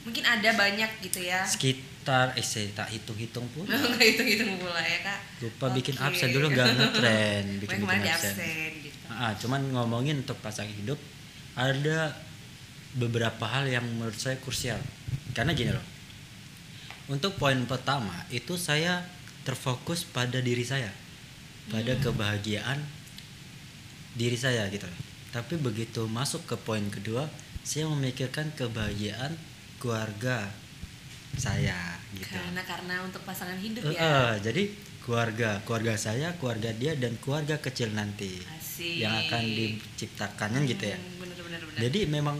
[0.00, 1.40] Mungkin ada banyak gitu ya.
[1.42, 3.64] sekitar eh saya tak hitung-hitung pun.
[3.68, 5.18] Nggak hitung-hitung pula ya Kak.
[5.40, 6.04] Lupa bikin Oke.
[6.06, 8.34] absen dulu nggak ngetren bikin bikin absen.
[8.36, 8.96] absen gitu.
[9.08, 11.00] Ah, cuman ngomongin untuk pasangan hidup
[11.56, 12.12] ada
[12.94, 14.78] beberapa hal yang menurut saya krusial.
[15.32, 15.84] Karena gini loh.
[17.08, 19.00] Untuk poin pertama itu saya
[19.42, 20.92] terfokus pada diri saya.
[21.68, 22.02] Pada Hmm.
[22.02, 22.80] kebahagiaan
[24.14, 25.00] diri saya gitu loh.
[25.28, 27.28] Tapi begitu masuk ke poin kedua,
[27.60, 29.36] saya memikirkan kebahagiaan
[29.76, 30.48] keluarga
[31.36, 31.76] saya
[32.10, 32.32] gitu.
[32.32, 34.00] Karena karena untuk pasangan hidup Eh, ya.
[34.00, 34.62] eh, jadi
[34.98, 38.98] keluarga, keluarga saya, keluarga dia dan keluarga kecil nanti Asik.
[38.98, 40.96] yang akan diciptakannya gitu ya.
[40.96, 41.78] Hmm, Bener bener bener.
[41.78, 42.36] Jadi memang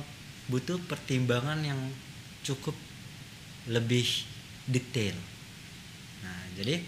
[0.48, 1.78] butuh pertimbangan yang
[2.40, 2.72] cukup
[3.68, 4.08] lebih
[4.64, 5.12] detail.
[6.24, 6.80] Nah, jadi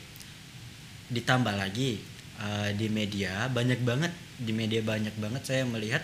[1.10, 2.00] ditambah lagi
[2.40, 6.00] eh, di media banyak banget di media banyak banget saya melihat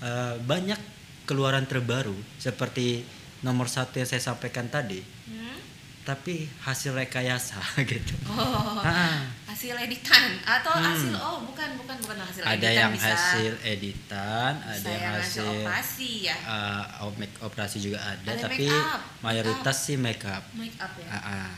[0.00, 0.78] eh, banyak
[1.22, 3.06] keluaran terbaru seperti
[3.40, 5.56] nomor satu yang saya sampaikan tadi, Hmm?
[6.02, 7.56] tapi hasil rekayasa
[7.86, 8.12] gitu.
[8.26, 10.84] Oh, Ah, hasil editan atau Hmm.
[10.86, 15.12] hasil oh bukan bukan bukan hasil ada editan yang bisa, hasil editan, bisa ada yang
[15.14, 16.36] hasil operasi ya.
[16.42, 20.42] uh, make operasi juga ada, Ada tapi make up, mayoritas sih make up.
[20.52, 21.06] Make up ya.
[21.08, 21.50] Ah, ah.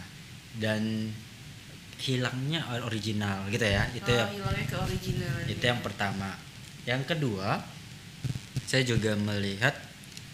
[0.54, 1.08] dan
[2.02, 3.86] hilangnya or- original gitu ya.
[3.94, 5.36] Itu oh, yang hilangnya ke original.
[5.46, 6.30] itu yang pertama.
[6.82, 7.62] Yang kedua,
[8.66, 9.78] saya juga melihat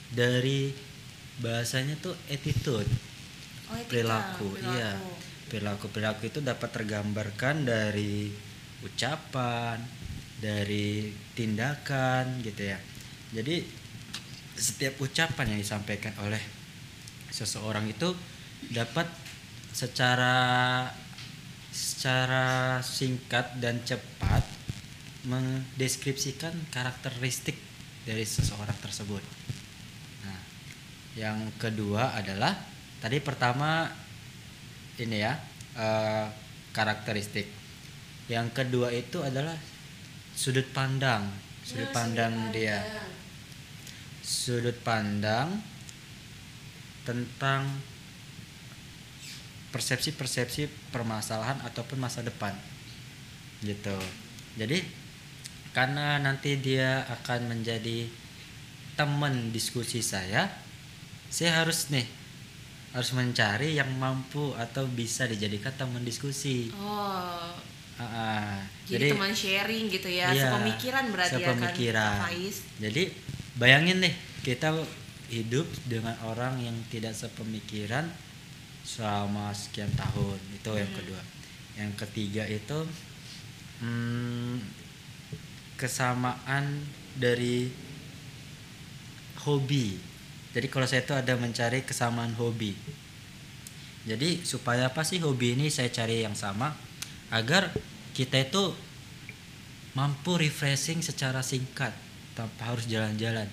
[0.08, 0.72] dari
[1.44, 2.88] bahasanya tuh attitude,
[3.68, 4.96] oh, etika, perilaku, iya.
[5.48, 8.32] Perilaku perilaku itu dapat tergambarkan dari
[8.84, 9.80] ucapan,
[10.40, 12.78] dari tindakan gitu ya.
[13.32, 13.64] Jadi
[14.58, 16.40] setiap ucapan yang disampaikan oleh
[17.30, 18.12] seseorang itu
[18.72, 19.06] dapat
[19.72, 20.34] secara
[21.78, 24.42] secara singkat dan cepat
[25.30, 27.54] mendeskripsikan karakteristik
[28.02, 29.22] dari seseorang tersebut.
[30.26, 30.40] Nah,
[31.14, 32.58] yang kedua adalah
[32.98, 33.86] tadi pertama
[34.98, 35.38] ini ya
[35.78, 36.26] eh,
[36.74, 37.46] karakteristik.
[38.26, 39.54] Yang kedua itu adalah
[40.34, 41.30] sudut pandang,
[41.62, 43.10] sudut Ya, pandang sudut dia, pandang.
[44.20, 45.48] sudut pandang
[47.08, 47.62] tentang
[49.68, 52.54] persepsi-persepsi permasalahan ataupun masa depan
[53.60, 53.94] gitu
[54.56, 54.80] jadi
[55.72, 58.08] karena nanti dia akan menjadi
[58.96, 60.48] teman diskusi saya
[61.28, 62.06] saya harus nih
[62.96, 67.52] harus mencari yang mampu atau bisa dijadikan teman diskusi Oh,
[67.98, 68.54] Ah, ah.
[68.86, 72.14] jadi, teman sharing gitu ya, Iya, sepemikiran berarti sepemikiran.
[72.14, 72.56] ya kan, Faiz.
[72.78, 73.02] Jadi
[73.58, 74.14] bayangin nih
[74.46, 74.70] kita
[75.28, 78.06] hidup dengan orang yang tidak sepemikiran
[78.88, 80.96] selama sekian tahun itu yang Hmm.
[80.96, 81.22] kedua.
[81.76, 82.78] Yang ketiga itu
[83.84, 84.64] hmm,
[85.76, 86.82] kesamaan
[87.14, 87.68] dari
[89.44, 90.00] hobi.
[90.56, 92.72] Jadi kalau saya itu ada mencari kesamaan hobi.
[94.08, 96.72] Jadi supaya apa sih hobi ini saya cari yang sama
[97.28, 97.68] agar
[98.16, 98.72] kita itu
[99.92, 101.92] mampu refreshing secara singkat
[102.32, 103.46] tanpa harus jalan-jalan.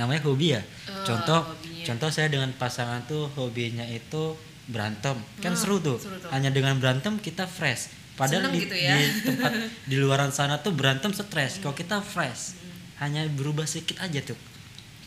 [0.00, 0.62] Namanya hobi ya.
[0.88, 1.84] Oh, contoh hobinya.
[1.84, 4.34] contoh saya dengan pasangan tuh hobinya itu
[4.68, 5.16] berantem.
[5.38, 5.96] Kan Hmm, seru tuh.
[5.96, 6.28] seru tuh.
[6.28, 7.88] Hanya dengan berantem kita fresh.
[8.14, 8.94] Padahal di, gitu ya.
[8.94, 9.52] di tempat
[9.82, 11.58] di luaran sana tuh berantem stres.
[11.58, 12.54] Kalau kita fresh,
[12.98, 14.36] hanya berubah sedikit aja tuh.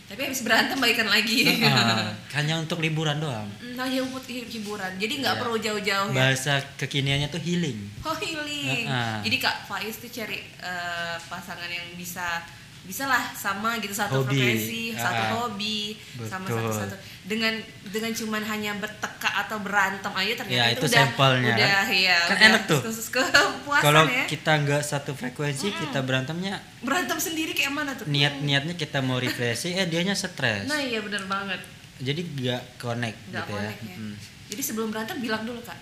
[0.07, 1.47] Tapi habis berantem baikan lagi.
[1.47, 2.03] Heeh,
[2.35, 3.47] hanya untuk liburan doang.
[3.75, 4.91] Nah, ya hi- hiburan.
[4.97, 5.41] Jadi nggak Iya.
[5.41, 6.15] perlu jauh-jauh ya.
[6.17, 7.79] Bahasa kekiniannya tuh healing.
[8.01, 8.87] Oh healing.
[8.87, 9.15] Heeh.
[9.23, 12.43] Jadi Kak Faiz tuh cari eh, pasangan yang bisa
[12.81, 14.33] bisa lah sama gitu satu Hobi.
[14.33, 16.65] frekuensi, satu Ah, hobi, sama betul.
[16.65, 16.95] satu-satu.
[17.23, 17.53] Dengan
[17.85, 21.87] dengan cuman hanya berteka atau berantem aja ternyata Ya, itu, itu udah sampelnya, udah kan?
[21.93, 22.17] ya.
[22.19, 22.79] Kan udah enak tuh.
[22.81, 24.25] Khusus kepuasan Kalau ya.
[24.25, 28.05] kita nggak satu frekuensi, kita berantemnya Berantem sendiri kayak mana tuh?
[28.05, 30.65] niat-niatnya kita mau refreshing, eh dianya stres.
[30.65, 31.61] Nah, iya bener banget.
[31.97, 33.87] Jadi nggak connect Nggak gitu connect ya.
[33.87, 33.97] ya.
[33.99, 34.15] Mm.
[34.49, 35.77] Jadi sebelum berantem bilang dulu Kak,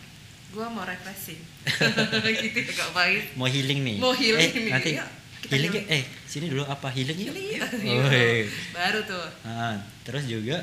[0.51, 1.39] gua mau refreshing.
[2.43, 2.91] gitu ya Kak.
[3.33, 3.97] Mau healing nih.
[3.97, 5.05] Mau healing eh, nih, Nanti kita
[5.49, 5.85] healing healing.
[5.85, 5.93] yuk.
[5.93, 7.33] Eh, sini dulu apa healing yuk.
[7.33, 7.69] Healing yuk.
[7.99, 8.45] Oh, iya.
[8.77, 9.25] Baru tuh.
[9.43, 10.61] Ah, terus juga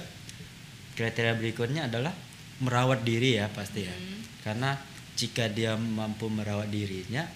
[0.95, 2.15] kriteria berikutnya adalah
[2.59, 3.93] merawat diri ya pasti ya.
[3.93, 4.21] Hmm.
[4.41, 4.71] Karena
[5.13, 7.27] jika dia mampu merawat dirinya,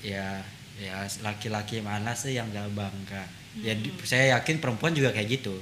[0.00, 0.40] ya
[0.76, 3.24] ya laki-laki mana sih yang gak bangga?
[3.60, 5.52] Ya di- saya yakin perempuan juga kayak gitu.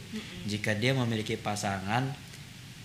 [0.47, 2.07] Jika dia memiliki pasangan,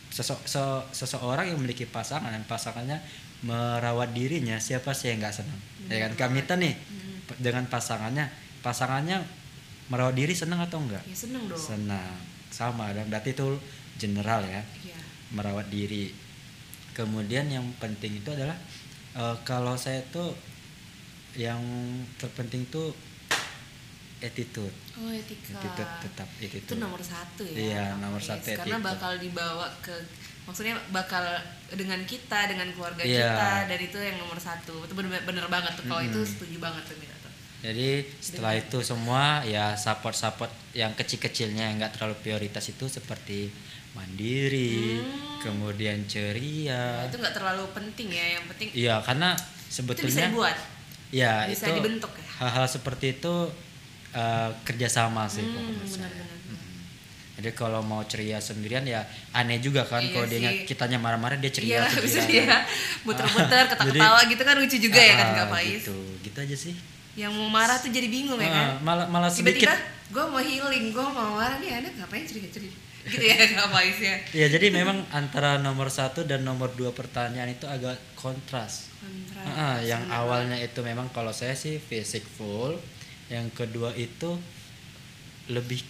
[0.09, 2.97] sese- se- seseorang yang memiliki pasangan dan pasangannya
[3.41, 5.59] merawat dirinya, siapa sih yang nggak senang?
[5.85, 7.04] Ya kan Kamita nih p-
[7.37, 9.21] dengan pasangannya, pasangannya
[9.87, 11.01] merawat diri senang atau enggak?
[11.05, 11.57] Ya seneng dong.
[11.57, 12.15] Senang,
[12.49, 13.57] sama dan berarti itu
[13.95, 14.97] general ya Iya.
[15.31, 16.09] merawat diri.
[16.91, 18.55] Kemudian yang penting itu adalah
[19.13, 20.33] eh, kalau saya tuh
[21.35, 21.59] yang
[22.15, 22.95] terpenting tuh
[24.19, 25.53] attitude, Oh etika.
[25.53, 26.79] attitude tetap Itu attitude.
[26.79, 27.55] nomor satu ya.
[27.55, 28.87] Iya, nomor satu Karena attitude.
[28.87, 29.91] bakal dibawa ke,
[30.45, 31.25] maksudnya bakal
[31.67, 33.17] dengan kita, dengan keluarga Iya.
[33.27, 34.85] kita, dan itu yang nomor satu.
[34.85, 35.83] Itu bener, bener banget tuh.
[35.83, 36.31] Kalau itu Mm-mm.
[36.31, 37.33] setuju banget tuh Mira tuh.
[37.61, 43.49] Jadi setelah itu semua ya support-support yang kecil-kecilnya yang nggak terlalu prioritas itu seperti
[43.95, 45.41] mandiri, Hmm.
[45.41, 46.83] kemudian Nah, ceria.
[47.07, 48.25] itu nggak terlalu penting ya.
[48.37, 50.57] Yang penting Iya, karena itu bisa sebetulnya dibuat,
[51.09, 52.25] ya bisa itu dibentuk ya.
[52.39, 53.33] hal-hal seperti itu
[54.13, 56.37] eh, kerjasama sih Hmm, benar-benar.
[57.35, 61.51] Jadi kalau mau ceria sendirian ya aneh juga kan Iya kalau dia kitanya marah-marah dia
[61.51, 62.31] Iya, ceria bisa gimana.
[62.31, 62.57] dia
[63.03, 65.83] muter-muter, ketawa-ketawa gitu kan lucu juga ya kan Ah, Kak Faiz.
[65.83, 66.73] Gitu, gitu aja sih.
[67.15, 68.67] Yang mau marah tuh jadi bingung ya kan.
[68.67, 69.67] Ah, malah malah sedikit.
[69.67, 72.77] Tiba-tiba gue mau healing, gue mau marah nih anak ngapain cerita-cerita.
[73.05, 74.15] Gitu ya Kak Faiz ya.
[74.41, 78.87] Ya jadi memang antara nomor satu dan nomor dua pertanyaan itu agak kontras.
[79.03, 79.41] Kontra.
[79.45, 82.79] Ah, yang awalnya itu memang kalau saya sih fisik full,
[83.27, 84.39] yang kedua itu
[85.47, 85.83] lebih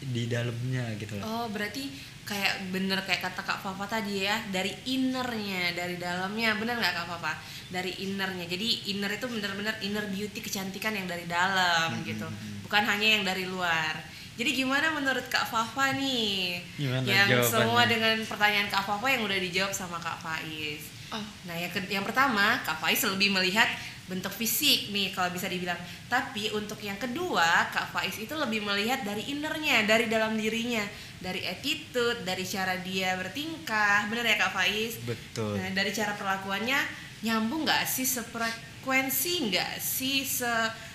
[0.00, 1.24] di dalamnya gitu loh.
[1.24, 1.90] Oh berarti
[2.22, 6.54] kayak bener kayak kata Kak Papa tadi ya dari innernya dari dalamnya.
[6.54, 7.32] Bener nggak Kak Papa
[7.68, 8.44] dari innernya.
[8.44, 12.22] Jadi inner itu bener-bener inner beauty kecantikan yang dari dalam Hmm, gitu.
[12.22, 12.58] hmm, hmm.
[12.62, 13.96] bukan hanya yang dari luar.
[14.34, 16.62] Jadi gimana menurut Kak Fafa nih?
[16.76, 17.50] Gimana yang jawabannya?
[17.50, 20.94] semua dengan pertanyaan Kak Fafa yang udah dijawab sama Kak Faiz.
[21.08, 23.66] Oh, Nah, yang, ke- yang pertama, Kak Faiz lebih melihat
[24.08, 25.76] bentuk fisik nih kalau bisa dibilang.
[26.08, 30.82] Tapi untuk yang kedua, Kak Faiz itu lebih melihat dari innernya, dari dalam dirinya,
[31.20, 34.08] dari attitude, dari cara dia bertingkah.
[34.08, 34.96] Bener ya Kak Faiz?
[35.04, 35.60] Betul.
[35.60, 36.80] Nah, dari cara perlakuannya
[37.22, 40.48] nyambung nggak sih sefrekuensi nggak sih se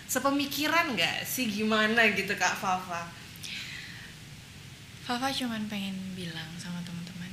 [0.10, 3.14] sepemikiran nggak sih gimana gitu Kak Fafa?
[5.06, 7.30] Fafa cuman pengen bilang sama teman-teman,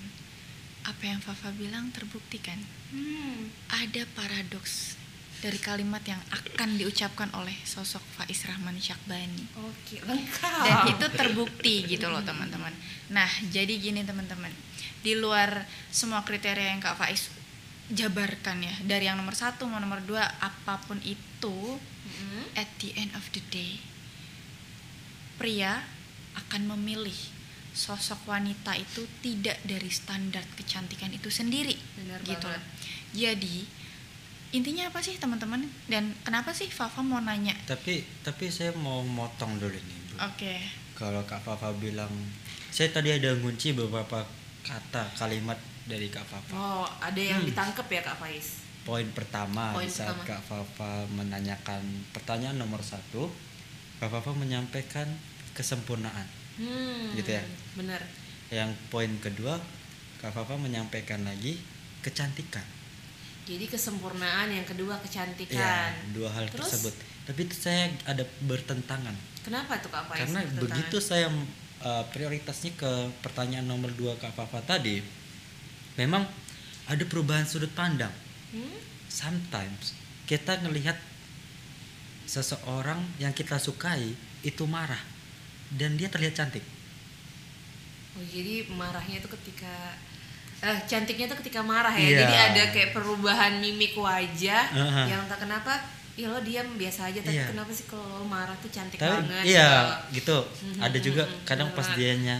[0.85, 2.59] apa yang Fafa bilang terbuktikan.
[2.91, 3.47] Hmm.
[3.71, 5.00] Ada paradoks
[5.41, 9.45] dari kalimat yang akan diucapkan oleh sosok Faiz Rahman Syakbani.
[9.57, 10.65] Oke, lengkap.
[10.65, 12.73] Dan itu terbukti gitu loh teman-teman.
[13.09, 14.53] Nah, jadi gini teman-teman,
[15.01, 17.33] di luar semua kriteria yang Kak Faiz
[17.91, 22.55] jabarkan ya, dari yang nomor satu mau nomor dua, apa pun itu, Mm-mm.
[22.55, 23.81] at the end of the day,
[25.41, 25.83] pria
[26.37, 27.17] akan memilih
[27.71, 32.59] sosok wanita itu tidak dari standar kecantikan itu sendiri Benar gitu banget.
[32.59, 32.65] loh.
[33.15, 33.57] Jadi
[34.51, 37.55] intinya apa sih teman-teman dan kenapa sih Fafa mau nanya?
[37.65, 39.79] Tapi tapi saya mau motong dulu.
[39.79, 40.27] Bu.
[40.27, 40.59] Oke.
[40.93, 42.11] Kalau Kak Fafa bilang,
[42.69, 44.21] saya tadi ada ngunci beberapa
[44.61, 46.53] kata kalimat dari Kak Fafa.
[46.53, 47.49] Oh, ada yang Hmm.
[47.49, 48.61] ditangkep ya Kak Faiz?
[48.81, 50.29] Poin pertama Poin saat pertama.
[50.29, 53.31] Kak Fafa menanyakan pertanyaan nomor satu,
[53.97, 55.09] Kak Fafa menyampaikan
[55.53, 56.27] kesempurnaan.
[56.59, 57.43] Hmm, Gitu ya?
[57.75, 58.03] Bener.
[58.51, 59.57] Yang poin kedua,
[60.19, 61.57] Kak Fafa menyampaikan lagi
[62.01, 62.65] kecantikan.
[63.51, 65.91] Jadi kesempurnaan yang kedua Ya, kecantikan.
[66.15, 66.71] dua hal Terus?
[66.71, 66.95] tersebut.
[67.27, 69.11] Tapi itu saya ada bertentangan.
[69.43, 70.23] Kenapa tuh Kak Faiz?
[70.23, 71.27] Karena begitu saya
[71.83, 72.91] uh, prioritasnya ke
[73.27, 75.03] pertanyaan nomor dua Kak Fafa tadi,
[75.99, 76.23] memang
[76.87, 78.15] ada perubahan sudut pandang.
[78.55, 78.79] Hmm?
[79.11, 79.99] Sometimes
[80.31, 80.95] kita ngelihat
[82.31, 84.15] seseorang yang kita sukai
[84.47, 85.03] itu marah
[85.75, 86.63] dan dia terlihat cantik.
[88.15, 89.99] Oh, jadi marahnya itu ketika
[90.61, 92.05] eh cantiknya itu ketika marah ya.
[92.07, 92.19] Iya.
[92.21, 95.03] Jadi ada kayak perubahan mimik wajah Aha.
[95.07, 95.73] yang entah kenapa
[96.13, 97.49] ya lo diam biasa aja tapi Iya.
[97.49, 100.37] kenapa sih kalau lo marah tuh cantik Tapi banget iya gitu.
[100.37, 100.39] gitu.
[100.69, 102.37] Mhm, Ada juga mhm, kadang bener pas dianya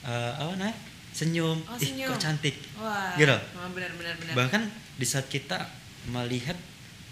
[0.00, 0.76] uh, apa namanya
[1.12, 2.08] senyum, Oh, ih senyum.
[2.08, 2.56] kok cantik.
[2.74, 3.12] Wah.
[3.14, 3.36] Gitu.
[3.52, 4.32] Oh, benar benar benar.
[4.34, 4.62] Bahkan
[4.96, 5.60] di saat kita
[6.06, 6.56] melihat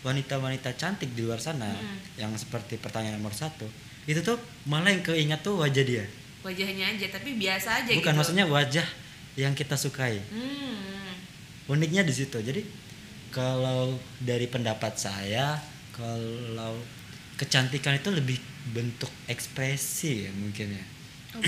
[0.00, 2.16] wanita-wanita cantik di luar sana Mhm.
[2.18, 3.68] yang seperti pertanyaan nomor satu
[4.02, 6.04] itu tuh malah yang keingat tuh wajah dia
[6.40, 8.16] Wajahnya aja tapi biasa aja bukan gitu.
[8.16, 8.86] maksudnya wajah
[9.34, 11.14] yang kita sukai Hmm.
[11.68, 12.62] uniknya di situ jadi
[13.30, 15.54] kalau dari pendapat saya
[15.90, 16.74] kalau
[17.36, 18.36] kecantikan itu lebih
[18.68, 20.84] bentuk ekspresi ya mungkin ya
[21.30, 21.38] Oh,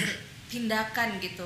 [0.46, 1.42] tindakan gitu.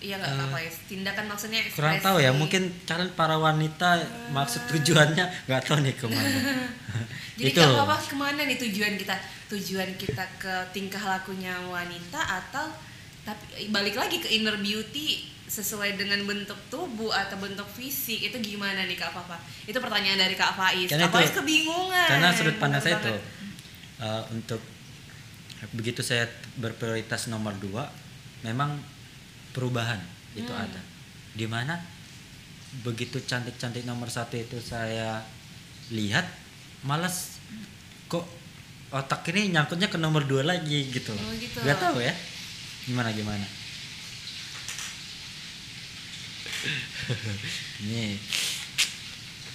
[0.00, 0.74] Iya nggak Kak Eh, Faiz?
[0.84, 4.00] Tindakan maksudnya kurang tahu ya mungkin kalian para wanita
[4.32, 6.28] maksud tujuannya nggak tahu nih ke mana
[7.36, 9.16] Jadi itu Papa ke mana nih tujuan kita?
[9.48, 12.72] Tujuan kita ke tingkah lakunya wanita atau
[13.24, 18.84] tapi balik lagi ke inner beauty sesuai dengan bentuk tubuh atau bentuk fisik itu gimana
[18.84, 19.36] nih Kak Papa?
[19.62, 20.88] Itu pertanyaan dari Kak Faiz.
[20.88, 22.06] Karena Kak Faiz itu- kebingungan.
[22.06, 23.14] karena sudut pandang saya itu
[23.98, 24.60] uh, untuk
[25.72, 27.88] begitu saya berprioritas nomor dua
[28.40, 28.76] memang
[29.50, 30.00] perubahan
[30.34, 30.64] itu Hmm.
[30.64, 30.80] ada
[31.32, 31.80] di mana
[32.82, 35.22] begitu cantik-cantik nomor satu itu saya
[35.88, 36.26] lihat
[36.82, 37.38] malas
[38.06, 38.26] kok
[38.90, 41.62] otak ini nyangkutnya ke nomor dua lagi gitu Oh, gitu.
[41.62, 42.12] nggak tahu ya
[42.84, 43.46] gimana gimana
[47.88, 48.16] nih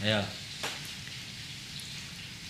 [0.06, 0.22] ayo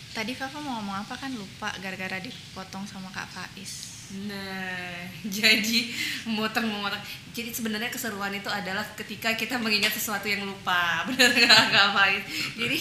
[0.09, 4.03] Tadi Fafa mau ngomong apa kan lupa gara-gara dipotong sama Kak Faiz.
[4.25, 5.05] Nah,
[5.37, 5.95] jadi
[6.27, 6.99] memotong-memotong.
[7.31, 10.99] Jadi sebenarnya keseruan itu adalah ketika kita mengingat sesuatu yang lupa.
[11.07, 12.23] Bener nggak Kak Faiz?
[12.57, 12.77] Jadi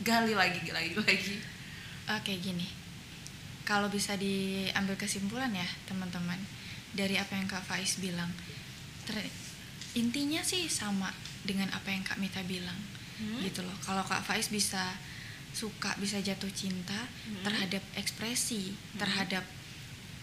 [0.00, 1.36] gali lagi, gali lagi.
[2.08, 2.64] Oke gini,
[3.68, 6.40] kalau bisa diambil kesimpulan ya teman-teman
[6.98, 8.26] dari apa yang Kak Faiz bilang,
[9.06, 9.30] ter-
[9.94, 12.76] intinya sih sama dengan apa yang Kak Mita bilang,
[13.16, 13.42] Hmm?
[13.42, 13.74] gitu loh.
[13.80, 14.94] Kalau Kak Faiz bisa
[15.50, 17.42] suka, bisa jatuh cinta Hmm.
[17.42, 19.42] terhadap ekspresi, terhadap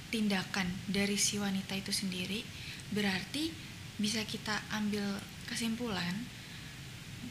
[0.07, 2.39] tindakan dari si wanita itu sendiri
[2.87, 3.51] berarti
[3.97, 5.03] bisa kita ambil
[5.43, 6.23] kesimpulan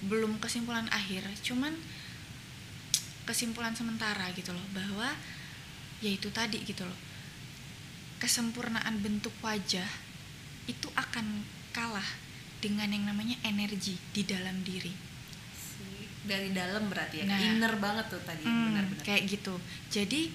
[0.04, 1.72] belum kesimpulan akhir cuman
[3.24, 5.16] kesimpulan sementara gitu loh bahwa
[6.02, 6.98] ya itu tadi gitu loh
[8.16, 9.88] kesempurnaan bentuk wajah
[10.64, 12.07] itu akan kalah
[12.59, 14.92] dengan yang namanya energi di dalam diri
[16.24, 17.37] dari dalam berarti ya Nah.
[17.37, 19.55] inner banget tuh tadi Hmm, benar-benar kayak gitu
[19.88, 20.33] jadi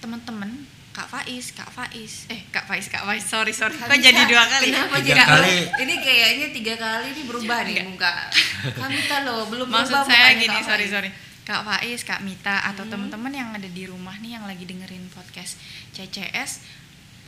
[0.00, 0.50] teman-teman
[0.94, 4.70] Kak Faiz, Kak Faiz, eh Kak Faiz, Kak Faiz, sorry sorry, kok jadi dua kali?
[4.70, 5.56] kenapa Tiga kali.
[5.82, 7.84] ini kayaknya tiga kali ini berubah nih Enggak.
[7.90, 8.12] muka
[8.78, 8.96] kami
[9.26, 11.10] loh belum Maksud berubah saya gini, sorry sorry,
[11.44, 12.92] Kak Faiz, Kak Mita atau Hmm.
[12.96, 15.60] teman-teman yang ada di rumah nih yang lagi dengerin podcast
[15.92, 16.64] CCS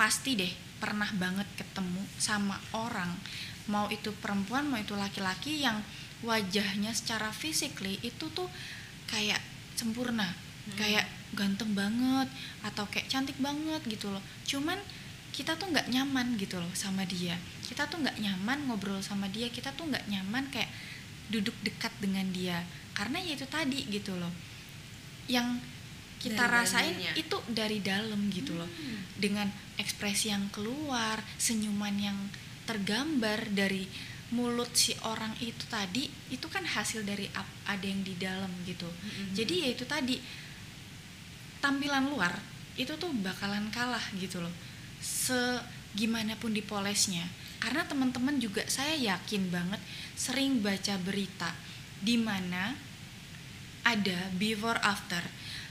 [0.01, 3.13] pasti deh pernah banget ketemu sama orang.
[3.69, 5.85] Mau itu perempuan mau itu laki-laki yang
[6.25, 8.49] wajahnya secara physically itu tuh
[9.05, 9.41] kayak
[9.77, 10.75] sempurna Hmm.
[10.81, 12.27] kayak ganteng banget
[12.65, 14.25] atau kayak cantik banget gitu loh.
[14.49, 14.81] Cuman
[15.31, 17.37] kita tuh nggak nyaman gitu loh sama dia.
[17.69, 19.53] Kita tuh nggak nyaman ngobrol sama dia.
[19.53, 20.73] Kita tuh nggak nyaman kayak
[21.29, 22.65] duduk dekat dengan dia
[22.97, 24.33] karena ya itu tadi gitu loh
[25.29, 25.61] yang
[26.17, 27.13] kita Dari rasain dalamnya.
[27.15, 29.05] itu dari dalam gitu loh Hmm.
[29.15, 32.17] dengan ekspresi yang keluar senyuman yang
[32.65, 33.85] tergambar dari
[34.27, 37.31] mulut si orang itu tadi itu kan hasil dari
[37.65, 39.37] ada yang di dalam gitu Mm-mm.
[39.37, 40.17] jadi ya itu tadi
[41.61, 42.35] tampilan luar
[42.75, 44.51] itu tuh bakalan kalah gitu loh
[44.99, 47.25] segimana pun dipolesnya
[47.59, 49.81] karena teman-teman juga saya yakin banget
[50.15, 51.55] sering baca berita
[51.99, 52.77] di mana
[53.87, 55.23] ada before after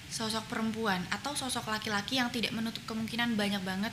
[0.07, 3.91] sosok perempuan atau sosok laki-laki yang tidak menutup kemungkinan banyak banget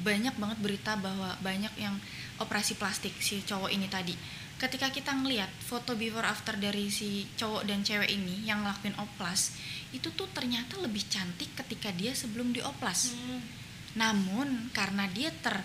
[0.00, 1.92] banyak banget berita bahwa banyak yang
[2.40, 4.16] operasi plastik si cowok ini tadi
[4.56, 9.52] ketika kita ngelihat foto before after dari si cowok dan cewek ini yang ngelakuin oplas
[9.92, 13.44] itu tuh ternyata lebih cantik ketika dia sebelum dioplas Hmm.
[14.00, 15.60] namun karena dia ter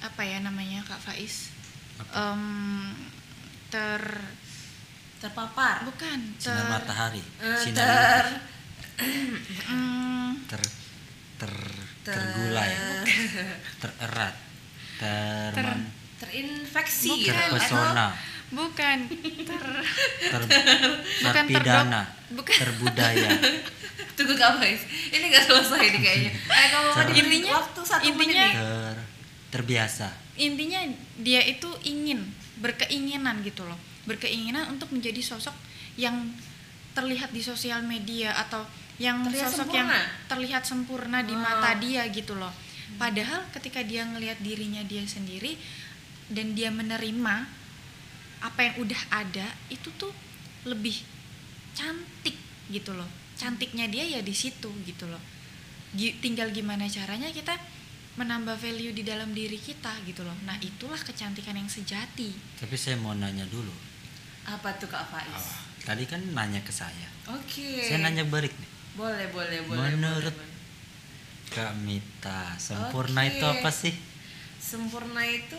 [0.00, 1.50] apa ya namanya kak Faiz
[1.98, 2.32] Apa?
[2.32, 2.94] Em,
[3.68, 4.00] ter
[5.20, 5.84] terpapar.
[5.84, 7.22] Bukan ter sinar matahari.
[7.38, 8.24] Eh, sinar
[10.48, 10.60] ter
[11.38, 11.52] ter ter
[12.04, 12.70] ter- tergulai.
[13.78, 14.34] Tererat.
[14.96, 15.88] Ter, Ter-
[16.20, 17.20] terinfeksi Bukan.
[17.22, 18.06] gitu atau terpesona.
[18.50, 18.98] bukan
[19.40, 19.64] ter
[20.20, 20.42] ter,
[21.24, 22.02] Bukan terpidana.
[22.30, 22.54] bukan.
[22.56, 23.30] terbudaya.
[24.16, 26.30] Tunggu kak Faiz ini nggak selesai nih kayaknya.
[26.34, 28.96] Eh kamu mau Ter- Intinya- waktu satu intinya- menit ter
[29.50, 30.08] terbiasa.
[30.36, 30.80] Intinya
[31.16, 32.20] dia itu ingin
[32.56, 35.52] berkeinginan gitu loh berkeinginan untuk menjadi sosok
[35.96, 36.32] yang
[36.92, 38.64] terlihat di sosial media atau
[39.00, 39.78] yang Terlihat sosok sempurna.
[39.78, 39.90] yang
[40.28, 42.52] terlihat sempurna di mata dia gitu loh.
[42.98, 45.56] Padahal ketika dia ngelihat dirinya dia sendiri
[46.28, 47.48] dan dia menerima
[48.40, 50.12] apa yang udah ada itu tuh
[50.68, 51.00] lebih
[51.72, 52.36] cantik
[52.68, 53.08] gitu loh.
[53.40, 55.20] Cantiknya dia ya di situ gitu loh.
[55.96, 57.56] Gi- tinggal gimana caranya kita
[58.14, 60.34] menambah value di dalam diri kita gitu loh.
[60.42, 62.34] Nah itulah kecantikan yang sejati.
[62.58, 63.72] Tapi saya mau nanya dulu.
[64.44, 65.30] Apa tuh kak Faiz?
[65.30, 67.06] Oh, tadi kan nanya ke saya.
[67.30, 67.86] Oke.
[67.86, 68.70] Saya nanya balik nih.
[68.98, 70.48] Boleh boleh boleh Menurut- boleh, boleh.
[71.50, 73.30] Kak Mita sempurna Oke.
[73.34, 73.94] itu apa sih?
[74.60, 75.58] Sempurna itu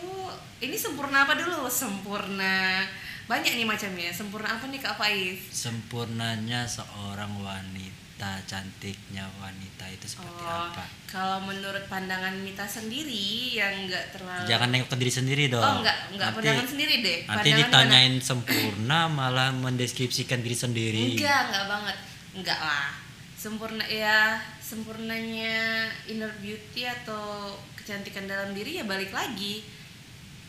[0.58, 1.68] ini sempurna apa dulu?
[1.68, 2.80] Sempurna
[3.28, 4.08] banyak nih macamnya.
[4.08, 5.40] Sempurna apa nih kak Faiz?
[5.52, 8.01] Sempurnanya seorang wanita
[8.42, 13.18] cantiknya wanita itu seperti Oh, apa kalau menurut pandangan Mita sendiri
[13.52, 16.94] yang enggak terlalu jangan nengok ke diri sendiri dong Oh, enggak, enggak nanti, pandangan sendiri
[16.98, 17.18] deh.
[17.20, 21.96] nanti Pandangan ditanyain sempurna malah mendeskripsikan diri sendiri Enggak, enggak banget.
[22.32, 22.88] Enggak lah.
[23.34, 25.58] Sempurna ya, sempurnanya
[26.06, 29.66] inner beauty atau kecantikan dalam diri ya balik lagi.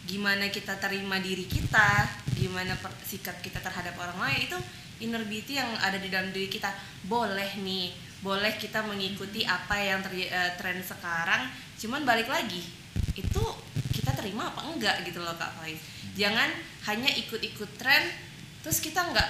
[0.03, 4.57] Gimana kita terima diri kita, gimana per- sikap kita terhadap orang lain itu
[5.03, 6.71] inner beauty yang ada di dalam diri kita.
[7.03, 7.91] Boleh nih,
[8.23, 12.63] boleh kita mengikuti apa yang ter- eh, tren sekarang, cuman balik lagi.
[13.13, 13.43] Itu
[13.91, 15.79] kita terima apa enggak gitu loh Kak Faiz.
[16.15, 16.49] Jangan
[16.87, 18.03] hanya ikut-ikut tren
[18.63, 19.27] terus kita enggak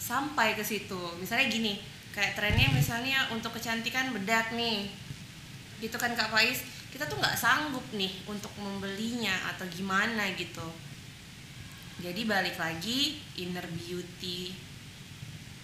[0.00, 1.78] sampai ke situ misalnya gini
[2.10, 4.90] kayak trennya misalnya untuk kecantikan bedak nih
[5.78, 10.66] gitu kan kak Faiz kita tuh nggak sanggup nih untuk membelinya atau gimana gitu
[12.02, 14.50] jadi balik lagi inner beauty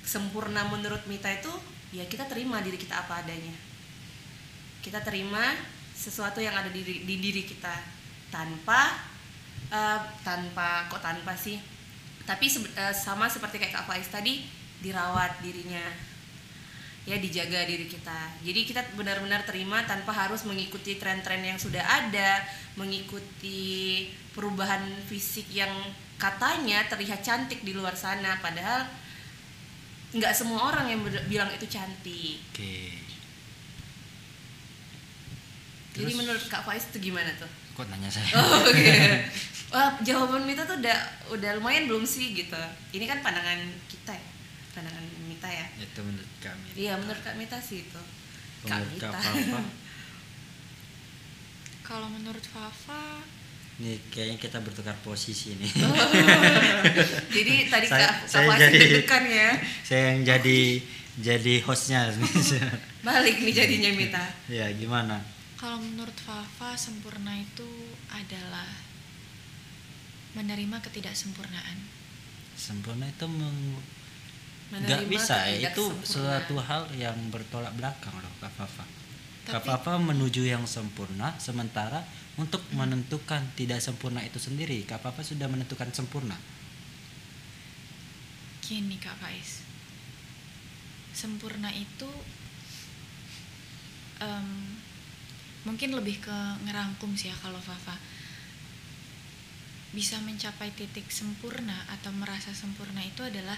[0.07, 1.51] sempurna menurut Mita itu
[1.91, 3.53] ya kita terima diri kita apa adanya.
[4.81, 5.51] Kita terima
[5.91, 7.75] sesuatu yang ada di, di diri kita.
[8.31, 8.95] Tanpa
[9.75, 11.59] eh, tanpa kok tanpa sih?
[12.23, 14.47] Tapi eh, sama seperti kayak Kak Faiz tadi
[14.79, 15.83] dirawat dirinya.
[17.07, 18.35] Ya dijaga diri kita.
[18.43, 22.43] Jadi kita benar-benar terima tanpa harus mengikuti tren-tren yang sudah ada
[22.75, 25.71] mengikuti perubahan fisik yang
[26.19, 28.43] katanya terlihat cantik di luar sana.
[28.43, 28.91] Padahal
[30.17, 32.75] nggak semua orang yang bilang itu cantik oke
[35.93, 36.17] Jadi Terus?
[36.21, 37.49] menurut Kak Faiz itu gimana tuh?
[37.73, 38.95] kok nanya saya Oh, oke.
[39.73, 40.97] Wah, jawaban Mita tuh udah
[41.29, 42.57] udah lumayan belum sih gitu.
[42.93, 44.29] Ini kan pandangan kita ya.
[44.71, 45.67] Pandangan Mita ya.
[45.77, 48.01] itu menurut kami Iya, menurut Kak Mita sih itu.
[48.63, 49.09] Kak menurut Mita.
[49.09, 49.61] kak Fafa
[51.89, 53.21] Kalau menurut Fafa,
[53.77, 55.69] nih kayaknya kita bertukar posisi nih.
[57.37, 59.51] Jadi tadi Saya- Kak, Kak saya Faiz jadi- deg-degan ya.
[59.83, 60.61] saya yang jadi
[61.17, 62.01] jadi hostnya.
[63.07, 64.25] Balik nih jadinya Mita.
[64.47, 65.21] ya gimana?
[65.55, 67.69] Kalau menurut Fafa sempurna itu
[68.07, 68.69] adalah
[70.35, 71.79] menerima ketidaksempurnaan.
[72.55, 73.85] sempurna itu meng-
[74.73, 75.45] nggak bisa.
[75.47, 78.85] Ya itu suatu hal yang bertolak belakang loh kak Fafa.
[79.45, 82.01] Kak Tapi- Fafa menuju yang sempurna sementara
[82.37, 86.37] untuk menentukan tidak sempurna itu sendiri kak Fafa sudah menentukan sempurna?
[88.67, 89.63] Gini Kak Faiz,
[91.15, 92.11] sempurna itu
[94.19, 94.75] em,
[95.63, 97.95] mungkin lebih ke ngerangkum sih ya kalau Fafa.
[99.95, 103.55] Bisa mencapai titik sempurna atau merasa sempurna itu adalah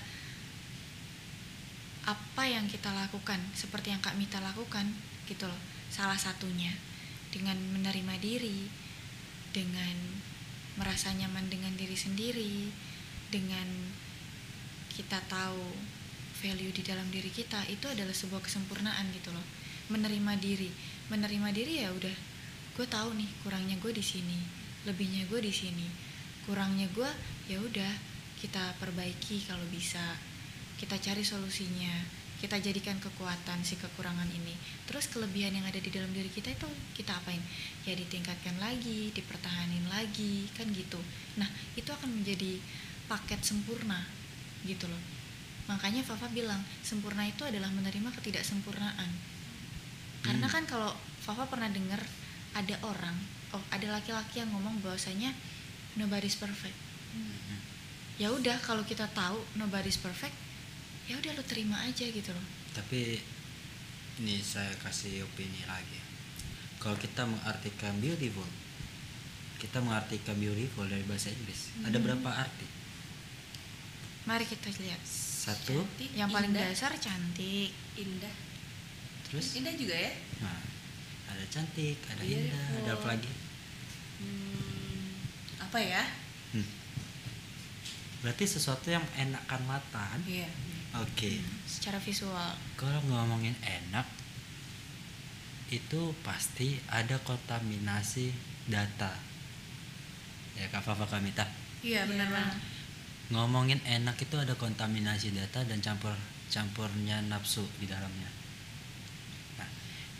[2.04, 4.92] apa yang kita lakukan seperti yang Kak Mita lakukan
[5.24, 5.60] gitu loh.
[5.88, 6.76] Salah satunya
[7.28, 8.68] dengan menerima diri
[9.52, 9.96] dengan
[10.78, 12.70] merasa nyaman dengan diri sendiri
[13.28, 13.66] dengan
[14.94, 15.62] kita tahu
[16.38, 19.42] value di dalam diri kita itu adalah sebuah kesempurnaan gitu loh.
[19.90, 20.70] Menerima diri.
[21.10, 22.16] Menerima diri ya udah
[22.78, 24.38] gue tahu nih kurangnya gue di sini
[24.86, 25.88] lebihnya gue di sini.
[26.46, 27.10] Kurangnya gue
[27.50, 27.92] ya udah
[28.38, 30.16] kita perbaiki kalau bisa.
[30.78, 31.90] Kita cari solusinya
[32.38, 34.54] kita jadikan kekuatan si kekurangan ini.
[34.86, 37.42] Terus kelebihan yang ada di dalam diri kita itu kita apain?
[37.82, 41.02] Ya ditingkatkan lagi dipertahanin lagi kan gitu.
[41.34, 42.62] Nah itu akan menjadi
[43.10, 44.06] paket sempurna
[44.62, 45.02] gitu loh.
[45.66, 49.10] Makanya Fafa bilang sempurna itu adalah menerima ketidaksempurnaan.
[50.22, 50.54] Karena Hmm.
[50.54, 52.00] kan kalau Fafa pernah dengar
[52.54, 53.18] ada orang
[53.52, 55.34] oh ada laki-laki yang ngomong bahwasanya
[55.98, 56.76] nobody's perfect.
[58.18, 60.47] Ya udah kalau kita tahu nobody's perfect
[61.08, 63.16] ya udah lo terima aja gitu loh tapi
[64.18, 65.98] ini saya kasih opini lagi
[66.78, 68.46] kalau kita mengartikan beautiful
[69.56, 72.04] kita mengartikan beautiful dari bahasa Inggris ada Hmm.
[72.04, 72.66] berapa arti
[74.24, 78.34] mari kita lihat satu Cantik, yang paling indah, dasar cantik indah.
[79.24, 80.12] terus Indah juga ya.
[80.38, 80.60] nah
[81.26, 83.08] ada cantik ada indah ada apa Beautiful.
[83.08, 83.32] lagi
[84.18, 85.14] Hmm,
[85.58, 86.02] apa ya?
[86.52, 86.66] Hmm.
[88.18, 90.50] berarti sesuatu yang enakan mata kan Iya.
[90.94, 91.32] Oke.
[91.68, 92.52] Secara visual.
[92.76, 94.06] Kalau ngomongin enak
[95.68, 98.32] itu pasti ada kontaminasi
[98.64, 99.12] data.
[100.56, 101.44] Ya kak Fafa Kamita?
[101.84, 102.36] Iya, benar Iya.
[102.36, 102.58] banget.
[103.28, 106.16] ngomongin enak itu ada kontaminasi data dan campur
[106.48, 108.24] campurnya nafsu di dalamnya.
[109.60, 109.68] Nah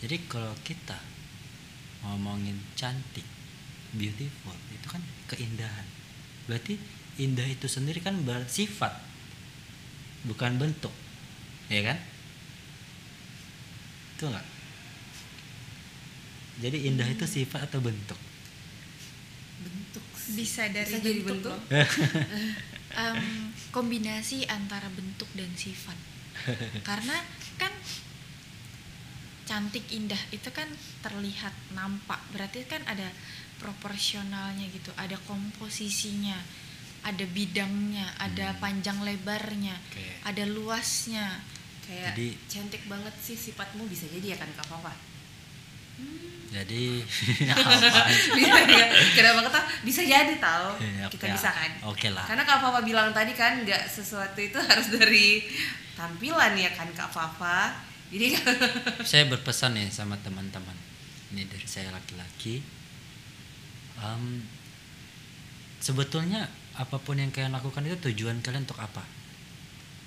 [0.04, 1.00] jadi kalau kita
[2.04, 3.24] ngomongin cantik
[3.96, 5.88] beautiful itu kan keindahan.
[6.44, 6.76] Berarti
[7.16, 8.92] indah itu sendiri kan bersifat
[10.26, 10.94] bukan bentuk.
[11.68, 11.98] Ya kan?
[14.16, 14.58] Itu enggak
[16.58, 18.18] jadi indah itu sifat atau bentuk?
[19.62, 20.04] Bentuk.
[20.18, 20.34] sih.
[20.34, 21.58] bisa dari Bisa jadi bentuk bentuk.
[22.98, 25.94] Em, kombinasi antara bentuk dan sifat.
[26.88, 27.14] Karena
[27.60, 27.70] kan
[29.46, 30.66] cantik indah itu kan
[30.98, 32.18] terlihat nampak.
[32.34, 33.06] Berarti kan ada
[33.62, 36.38] proporsionalnya gitu ada komposisinya
[37.01, 38.59] ada bidangnya ada Hmm.
[38.59, 40.07] panjang lebarnya Oke.
[40.22, 41.38] ada luasnya
[41.80, 44.92] Kayak Jadi- cantik banget sih sifatmu bisa jadi ya kan Kak Papa.
[46.49, 47.01] jadi
[47.51, 48.32] apaan sih?
[48.36, 48.86] bisa ya.
[49.11, 50.68] Kenapa kata bisa jadi tahu.
[50.78, 51.34] Ya, Kita oke.
[51.34, 51.70] bisa kan.
[51.84, 52.24] Oke lah.
[52.24, 55.49] Karena Kak Papa bilang tadi kan nggak sesuatu itu harus dari
[55.94, 57.72] tampilan ya kan Kak Papa.
[58.09, 58.36] Jadi
[59.03, 60.76] saya berpesan nih sama teman-teman
[61.30, 62.61] ini dari saya laki-laki
[63.99, 64.44] Em,
[65.78, 66.46] sebetulnya
[66.79, 69.03] apa pun yang kalian lakukan itu tujuan kalian untuk apa?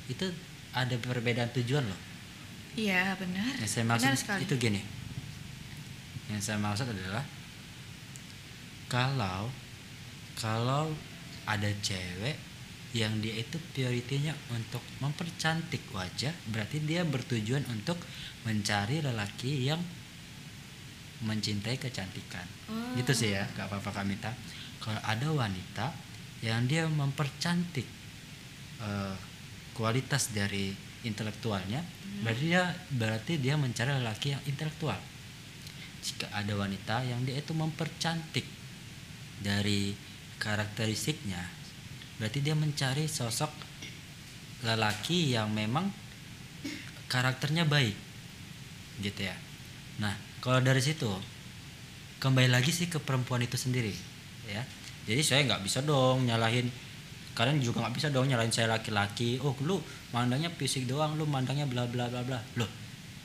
[0.08, 0.32] Itu
[0.72, 2.02] ada perbedaan tujuan loh.
[2.80, 3.60] Iya benar.
[3.60, 4.42] Yang saya benar maksud sekali.
[4.48, 4.82] itu gini.
[6.32, 7.28] Yang saya maksud adalah
[8.88, 9.52] kalau
[10.40, 10.96] kalau
[11.44, 12.40] ada cewek
[12.92, 17.96] yang dia itu prioritinya untuk mempercantik wajah berarti dia bertujuan untuk
[18.44, 19.80] mencari lelaki yang
[21.24, 22.48] mencintai kecantikan.
[22.72, 22.96] Oh.
[22.96, 24.32] gitu sih ya gak apa-apa kak Mita.
[24.80, 25.94] Kalau ada wanita
[26.42, 27.86] yang dia mempercantik
[28.82, 29.16] eh,
[29.78, 31.82] kualitas dari intelektualnya
[32.22, 32.64] berarti dia
[32.94, 34.98] berarti dia mencari lelaki yang intelektual.
[36.02, 38.46] Jika ada wanita yang dia itu mempercantik
[39.42, 39.94] dari
[40.42, 41.42] karakteristiknya
[42.18, 43.50] berarti dia mencari sosok
[44.62, 45.90] lelaki yang memang
[47.10, 47.98] karakternya baik
[49.02, 49.38] gitu ya.
[49.98, 51.10] Nah kalau dari situ
[52.22, 53.94] kembali lagi sih ke perempuan itu sendiri
[54.46, 54.62] ya
[55.06, 56.70] jadi saya nggak bisa dong nyalahin.
[57.32, 59.42] Kalian juga nggak bisa dong nyalahin saya laki-laki.
[59.42, 59.82] Oh lu
[60.14, 62.40] mandangnya fisik doang lu mandangnya bla bla bla bla.
[62.60, 62.70] Loh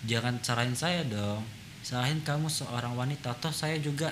[0.08, 1.44] jangan carain saya dong.
[1.84, 3.34] Salahin kamu seorang wanita.
[3.38, 4.10] Toh saya juga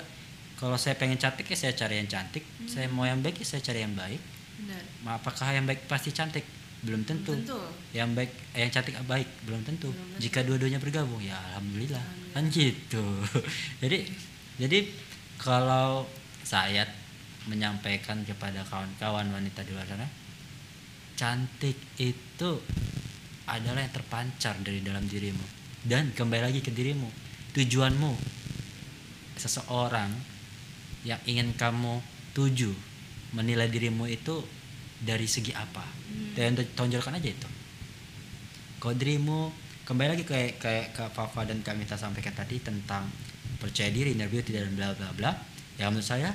[0.55, 2.43] kalau saya pengen cantik ya saya cari yang cantik.
[2.69, 4.21] Saya mau yang baik ya saya cari yang baik.
[4.55, 4.83] Benar.
[5.19, 6.45] Apakah yang baik pasti cantik?
[6.85, 7.33] Belum tentu.
[7.33, 7.57] Tentu.
[7.97, 9.25] yang baik eh, yang cantik baik?
[9.49, 9.89] Belum tentu.
[9.89, 10.21] Belum tentu.
[10.21, 12.03] jika dua-duanya bergabung ya alhamdulillah.
[12.31, 13.03] Kan gitu.
[13.83, 14.05] Jadi
[14.55, 14.87] jadi
[15.35, 16.07] kalau
[16.47, 16.87] saya
[17.45, 20.07] menyampaikan kepada kawan-kawan wanita di luar sana
[21.15, 22.51] cantik itu
[23.47, 25.43] adalah yang terpancar dari dalam dirimu.
[25.81, 27.07] Dan kembali lagi ke dirimu
[27.55, 28.11] tujuanmu.
[29.39, 30.11] Seseorang
[31.07, 32.03] yang ingin kamu
[32.35, 32.71] tuju
[33.35, 34.43] menilai dirimu itu
[34.99, 35.83] dari segi apa?
[36.35, 37.49] Dan tonjolkan aja itu.
[38.79, 39.51] Kalau dirimu
[39.87, 43.07] kembali lagi kayak kayak Kak Fafa dan Kak Mita sampaikan tadi tentang
[43.61, 45.31] percaya diri inner beauty dan bla bla bla.
[45.75, 46.31] Ya menurut saya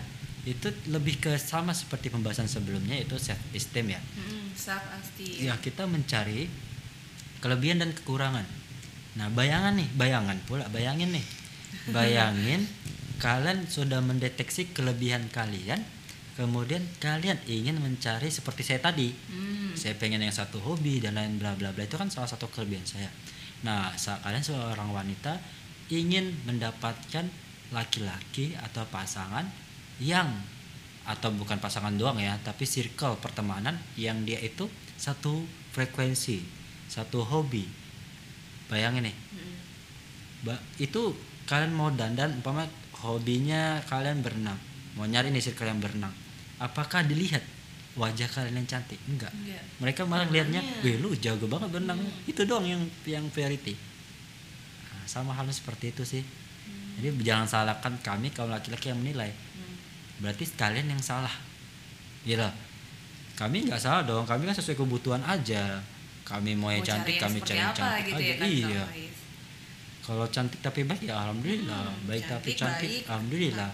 [0.49, 4.01] itu lebih ke sama seperti pembahasan sebelumnya itu self esteem ya.
[4.01, 5.53] Mm-mm, self esteem.
[5.53, 6.49] ya kita mencari
[7.45, 8.47] kelebihan dan kekurangan.
[9.21, 11.27] Nah bayangan nih bayangan pula bayangin nih.
[11.93, 12.65] Bayangin
[13.25, 15.85] kalian sudah mendeteksi kelebihan kalian
[16.41, 19.13] kemudian kalian ingin mencari seperti saya tadi.
[19.13, 19.77] Hmm.
[19.77, 22.83] saya pengen yang satu hobi dan lain bla bla bla itu kan salah satu kelebihan
[22.89, 23.13] saya.
[23.61, 25.37] Nah saat kalian seorang wanita
[25.93, 27.29] ingin mendapatkan
[27.71, 29.47] laki-laki atau pasangan
[30.01, 30.29] yang
[31.05, 34.69] atau bukan pasangan doang ya tapi circle pertemanan yang dia itu
[35.01, 37.65] satu frekuensi satu hobi.
[38.67, 39.17] Bayangin nih.
[39.17, 39.57] Mm-mm.
[40.51, 41.15] Ba- itu
[41.47, 42.67] kalian mau dandan umpama
[43.01, 44.59] hobinya kalian berenang
[44.95, 46.13] mau nyari nih circle yang berenang
[46.61, 47.43] apakah dilihat
[47.99, 49.01] wajah kalian yang cantik?
[49.09, 49.33] Enggak.
[49.35, 49.65] Enggak.
[49.83, 51.99] mereka malah lihatnya weh lu jago banget berenang.
[52.29, 53.75] Itu doang yang yang priority.
[54.87, 56.23] Nah, sama halnya seperti itu sih.
[57.01, 59.33] Jadi jangan salahkan kami kaum laki-laki yang menilai.
[59.33, 59.70] Hmm.
[60.21, 61.33] Berarti kalian yang salah.
[62.23, 62.49] Gitu
[63.41, 64.29] kami nggak salah dong.
[64.29, 65.81] Kami kan sesuai kebutuhan aja.
[66.29, 68.29] Kami mau yang cantik yang kami cari yang cantik gitu aja.
[68.29, 68.85] ya kan, iya.
[70.05, 71.89] Kalau cantik tapi baik ya alhamdulillah.
[71.89, 73.71] Hmm, baik tapi cantik baik, alhamdulillah.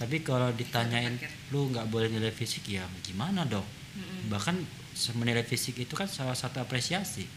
[0.00, 1.52] tapi kalau ditanyain paket.
[1.52, 2.72] lu nggak boleh nilai fisik?
[2.72, 3.66] Ya gimana dong?
[3.92, 4.32] Mm-mm.
[4.32, 4.56] bahkan
[5.20, 7.28] menilai fisik itu kan salah satu apresiasi.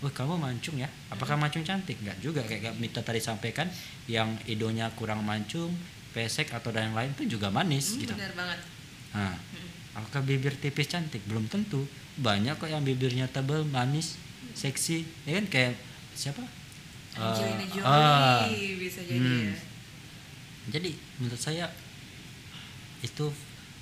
[0.00, 0.88] Wah kamu mancung ya?
[1.12, 2.00] Apakah mancung cantik?
[2.00, 2.40] Nggak juga.
[2.48, 3.68] Kayak Mita tadi sampaikan
[4.08, 5.74] yang idonya kurang mancung,
[6.10, 8.12] pesek atau dan yang lain itu juga manis Hmm, gitu.
[8.12, 8.58] Benar banget.
[9.10, 9.68] Nah, Mm-mm.
[9.94, 11.20] apakah bibir tipis cantik?
[11.24, 11.84] Belum tentu.
[12.16, 14.18] Banyak kok yang bibirnya tebal, manis,
[14.52, 15.06] seksi.
[15.22, 15.74] Ya kan kayak
[16.12, 16.42] siapa?
[17.14, 18.42] Angelina Eh, Jolie ah.
[18.78, 19.42] bisa jadi Hmm.
[19.48, 19.56] ya.
[20.68, 21.66] Jadi menurut saya
[23.00, 23.26] itu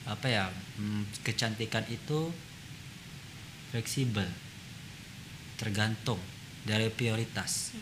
[0.05, 0.47] apa ya?
[0.77, 2.31] hmm, kecantikan itu
[3.71, 4.29] fleksibel.
[5.57, 6.21] Tergantung
[6.63, 7.73] dari prioritas.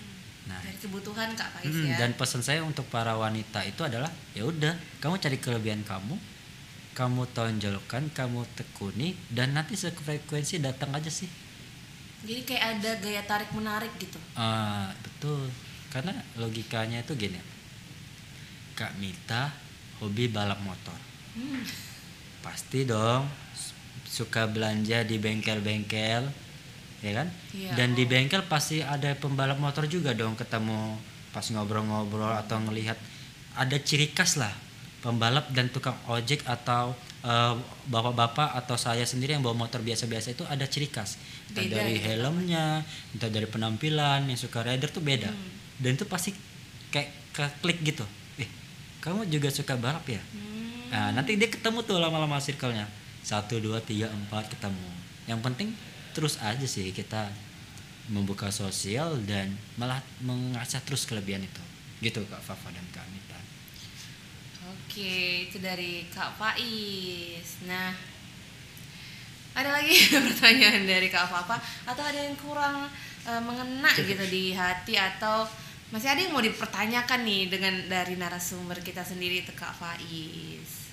[0.45, 1.97] Nah, Dari kebutuhan Kak Faiz Hmm, ya.
[1.97, 6.21] dan pesan saya untuk para wanita itu adalah ya udah kamu cari kelebihan kamu
[6.93, 11.27] kamu tonjolkan kamu tekuni dan nanti sefrekuensi datang aja sih
[12.23, 14.17] Jadi kayak ada gaya tarik menarik gitu.
[14.35, 15.49] Ah, betul
[15.89, 17.41] karena logikanya itu gini
[18.75, 19.49] Kak Mita
[19.99, 20.97] hobi balap motor
[21.33, 21.65] Hmm.
[22.41, 23.27] pasti dong
[24.05, 26.31] suka belanja di bengkel-bengkel
[27.01, 27.73] ya kan Iya.
[27.75, 30.99] dan di bengkel pasti ada pembalap motor juga dong ketemu
[31.31, 32.95] pas ngobrol-ngobrol atau ngelihat
[33.55, 34.53] ada ciri khas lah
[35.01, 37.55] pembalap dan tukang ojek atau eh,
[37.87, 41.17] bapak-bapak atau saya sendiri yang bawa motor biasa-biasa itu ada ciri khas
[41.49, 42.07] entah Beda dari gitu.
[42.07, 45.51] helmnya entah dari penampilan yang suka rider tuh beda Hmm.
[45.79, 46.31] dan itu pasti
[46.89, 48.49] kayak ke klik gitu eh
[49.01, 50.53] kamu juga suka balap ya Hmm.
[50.85, 52.87] Nah, nanti dia ketemu tuh lama-lama circle-nya.
[53.21, 54.87] Satu, dua, tiga, empat ketemu.
[55.27, 55.69] Yang penting
[56.15, 57.29] terus aja sih kita
[58.09, 61.63] membuka sosial dan malah mengasah terus kelebihan itu.
[62.01, 63.41] Gitu Kak Fafa dan Kak Mita.
[64.71, 67.65] Oke, itu dari Kak Faiz.
[67.67, 67.93] Nah,
[69.57, 69.95] ada lagi
[70.31, 71.57] pertanyaan dari Kak Fafa
[71.89, 72.87] atau ada yang kurang
[73.27, 75.49] eh, mengena gitu di hati atau
[75.93, 80.84] masih ada yang mau dipertanyakan nih dengan dari narasumber kita sendiri itu Kak Faiz.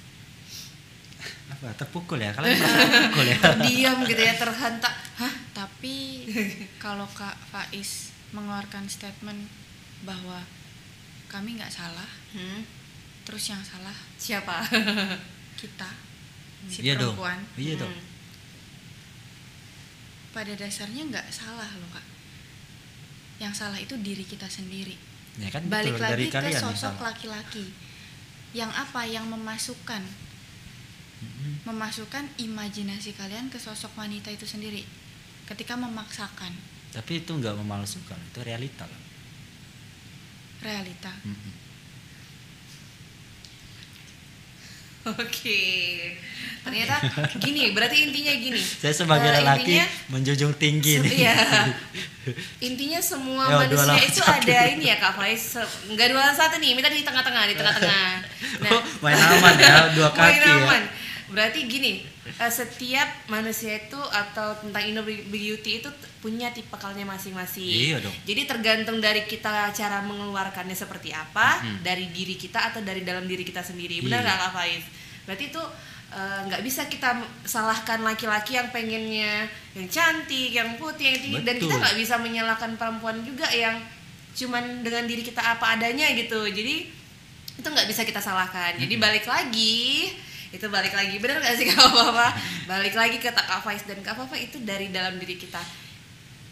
[1.51, 1.67] Apa?
[1.75, 2.31] Terpukul ya?
[2.31, 3.37] Kalian terpukul ya?
[3.67, 4.93] Diam gitu ya terhentak.
[5.19, 5.33] Hah?
[5.51, 6.25] Tapi
[6.77, 9.51] kalau Kak Faiz mengeluarkan statement
[10.01, 10.39] bahwa
[11.27, 12.63] kami nggak salah, Hmm?
[13.21, 14.63] terus yang salah Siapa?
[15.55, 15.87] kita,
[16.65, 17.13] si Iya dong.
[17.13, 17.39] perempuan.
[17.55, 17.91] Iya dong.
[17.91, 18.09] Hmm.
[20.31, 22.07] Pada dasarnya nggak salah loh kak.
[23.37, 24.95] Yang salah itu diri kita sendiri.
[25.35, 27.65] Ya kan Balik betul dari lagi ke kalian yang sosok laki-laki.
[28.51, 29.01] Yang apa?
[29.03, 30.01] Yang memasukkan,
[31.21, 31.53] Mm-mm.
[31.63, 34.81] memasukkan imajinasi kalian ke sosok wanita itu sendiri.
[35.45, 36.49] Ketika memaksakan
[36.91, 39.01] Tapi itu nggak memalsukan, itu realita loh.
[40.59, 41.13] realita.
[41.21, 41.53] Mm-mm.
[45.17, 45.61] Oke.
[46.61, 47.01] Ternyata
[47.41, 48.61] gini, berarti intinya gini.
[48.61, 51.11] Saya sebagai Eh, lelaki intinya, menjunjung tinggi nih.
[51.19, 51.35] iya.
[52.69, 54.45] Intinya semua Ya, dua manusia itu satu.
[54.45, 55.57] ada ini ya Kak Faiz.
[55.89, 58.09] Enggak dua satu nih, minta di tengah-tengah, di tengah-tengah.
[58.61, 60.77] Nah, Oh, main aman ya, dua main kaki ya.
[61.31, 67.95] Berarti gini, eh, setiap manusia itu atau tentang inner beauty itu punya tipikalnya masing-masing.
[67.95, 68.13] Iya dong.
[68.27, 71.81] Jadi tergantung dari kita cara mengeluarkannya seperti apa, Mhm.
[71.81, 74.03] dari diri kita atau dari dalam diri kita sendiri.
[74.03, 74.27] Benar Iya.
[74.27, 74.83] nggak Kak Faiz?
[75.25, 75.63] Berarti itu
[76.11, 81.55] eh, nggak bisa kita salahkan laki-laki yang pengennya yang cantik, yang putih, yang tinggi, dan
[81.55, 83.79] kita nggak bisa menyalahkan perempuan juga yang
[84.35, 86.43] cuman dengan diri kita apa adanya gitu.
[86.43, 86.91] Jadi
[87.55, 88.75] itu nggak bisa kita salahkan.
[88.75, 90.11] Jadi balik lagi
[90.51, 92.35] itu balik lagi bener gak sih kak Papa?
[92.67, 95.63] Balik lagi ke Kak Faiz dan Kak Papa itu dari dalam diri kita.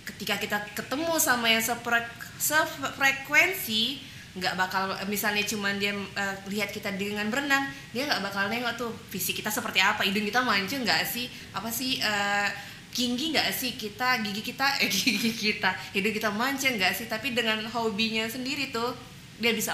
[0.08, 6.94] Ketika kita ketemu sama yang sefrek- sefrekuensi nggak bakal misalnya cuman dia eh, lihat kita
[6.96, 11.02] dengan berenang dia nggak bakal nengok tuh fisik kita seperti apa hidung kita mancung nggak
[11.02, 12.48] sih apa sih eh,
[12.94, 17.34] tinggi nggak sih kita gigi kita eh gigi kita hidung kita mancung nggak sih tapi
[17.34, 18.94] dengan hobinya sendiri tuh
[19.42, 19.74] dia bisa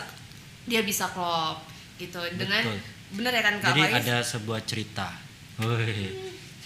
[0.64, 1.60] dia bisa klop
[2.00, 2.95] gitu dengan Betul.
[3.16, 3.96] Bener ya kan kak Jadi Faiz?
[4.02, 5.08] ada sebuah cerita.
[5.58, 6.12] Woi.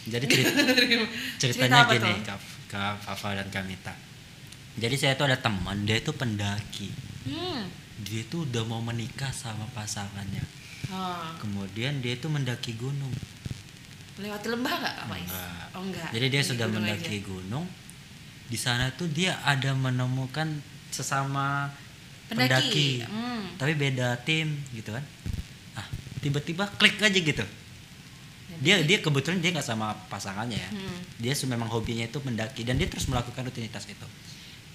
[0.05, 0.51] Jadi cerita,
[1.37, 2.15] Cerita ceritanya apa gini, tuh?
[2.25, 3.93] Kak, Kak Fafa dan Kamita.
[4.75, 6.89] Jadi saya itu ada teman, dia itu pendaki.
[7.25, 7.61] hmm.
[7.99, 10.41] Dia itu udah mau menikah sama pasangannya.
[10.89, 11.35] Oh.
[11.37, 13.11] Kemudian dia itu mendaki gunung.
[14.17, 15.31] lewati lembah nggak kak Faiz?
[15.31, 15.65] Enggak.
[15.71, 17.25] oh enggak Jadi dia Di sudah gunung mendaki aja.
[17.25, 17.65] gunung.
[18.49, 21.69] Di sana tuh dia ada menemukan sesama
[22.25, 22.89] pendaki, pendaki.
[23.05, 23.43] Hmm.
[23.55, 25.03] Tapi beda tim gitu kan.
[26.19, 27.45] Tiba-tiba klik aja gitu.
[28.59, 30.69] Dia dia kebetulan dia nggak sama pasangannya ya.
[30.73, 30.99] Hmm.
[31.21, 34.07] Dia memang hobinya itu mendaki dan dia terus melakukan rutinitas itu.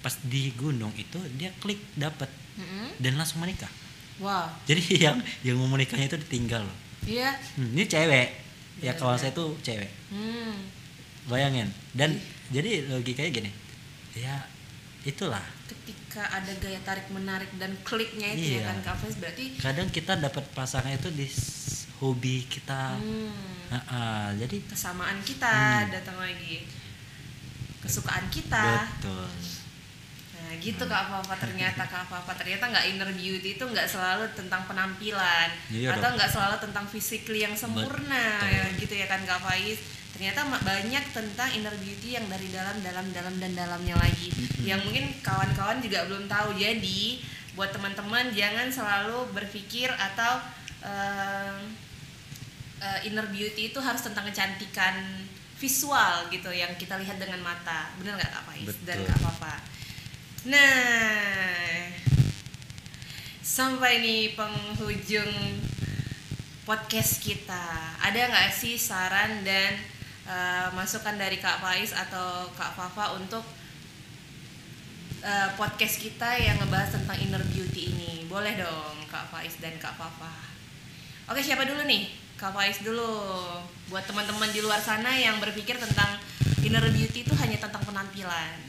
[0.01, 2.97] Pas di gunung itu dia klik dapat Mm-mm.
[3.01, 3.69] dan langsung menikah.
[4.15, 6.77] Wow, Jadi yang yang mau menikahnya itu ditinggal loh.
[7.03, 7.35] iya.
[7.59, 8.27] Hmm, ini cewek.
[8.79, 9.21] Ya Iya, kawan iya.
[9.27, 9.91] saya tuh cewek.
[10.11, 10.55] Hmm.
[11.27, 11.67] Bayangin.
[11.91, 12.15] Dan
[12.53, 13.51] jadi logikanya gini.
[14.15, 14.47] Ya
[15.03, 15.43] itulah.
[15.67, 18.67] Ketika ada gaya tarik menarik dan kliknya itu ya Iya.
[18.67, 21.27] kan Kak Faiz berarti Kadang kita dapat pasangan itu di
[21.97, 22.95] hobi kita.
[22.95, 25.89] hmm, Ah, ah, jadi kesamaan kita Hmm.
[25.89, 26.69] datang lagi
[27.79, 28.85] kesukaan kita.
[28.93, 29.25] betul.
[30.55, 34.63] Nah gitu Kak Papa ternyata Kak Papa ternyata nggak inner beauty itu nggak selalu tentang
[34.63, 38.55] penampilan Iya atau nggak selalu tentang physically yang sempurna Betul.
[38.55, 39.83] ya, gitu ya kan Kak Faiz.
[40.15, 44.31] Ternyata banyak tentang inner beauty yang dari dalam dalam dalam dan dalamnya lagi
[44.63, 46.55] yang mungkin kawan-kawan juga belum tahu.
[46.55, 47.19] Jadi
[47.59, 50.39] buat teman-teman jangan selalu berpikir atau
[50.87, 51.59] eh,
[52.79, 55.03] eh, inner beauty itu harus tentang kecantikan
[55.59, 57.91] visual gitu yang kita lihat dengan mata.
[57.99, 59.11] Bener nggak Kak Faiz dan Betul.
[59.11, 59.74] Kak Papa?
[60.45, 61.89] Nah,
[63.41, 65.57] sampai nih penghujung
[66.69, 67.97] podcast kita.
[67.97, 69.73] Ada nggak sih saran dan
[70.29, 73.41] eh, masukan dari Kak Faiz atau Kak Fafa untuk
[75.25, 78.29] eh, podcast kita yang ngebahas tentang inner beauty ini?
[78.29, 80.29] Boleh dong Kak Faiz dan Kak Fafa.
[81.25, 82.13] Oke, siapa dulu nih?
[82.37, 83.41] Kak Faiz dulu.
[83.89, 86.21] Buat teman-teman di luar sana yang berpikir tentang
[86.61, 88.61] inner beauty itu hanya tentang penampilan.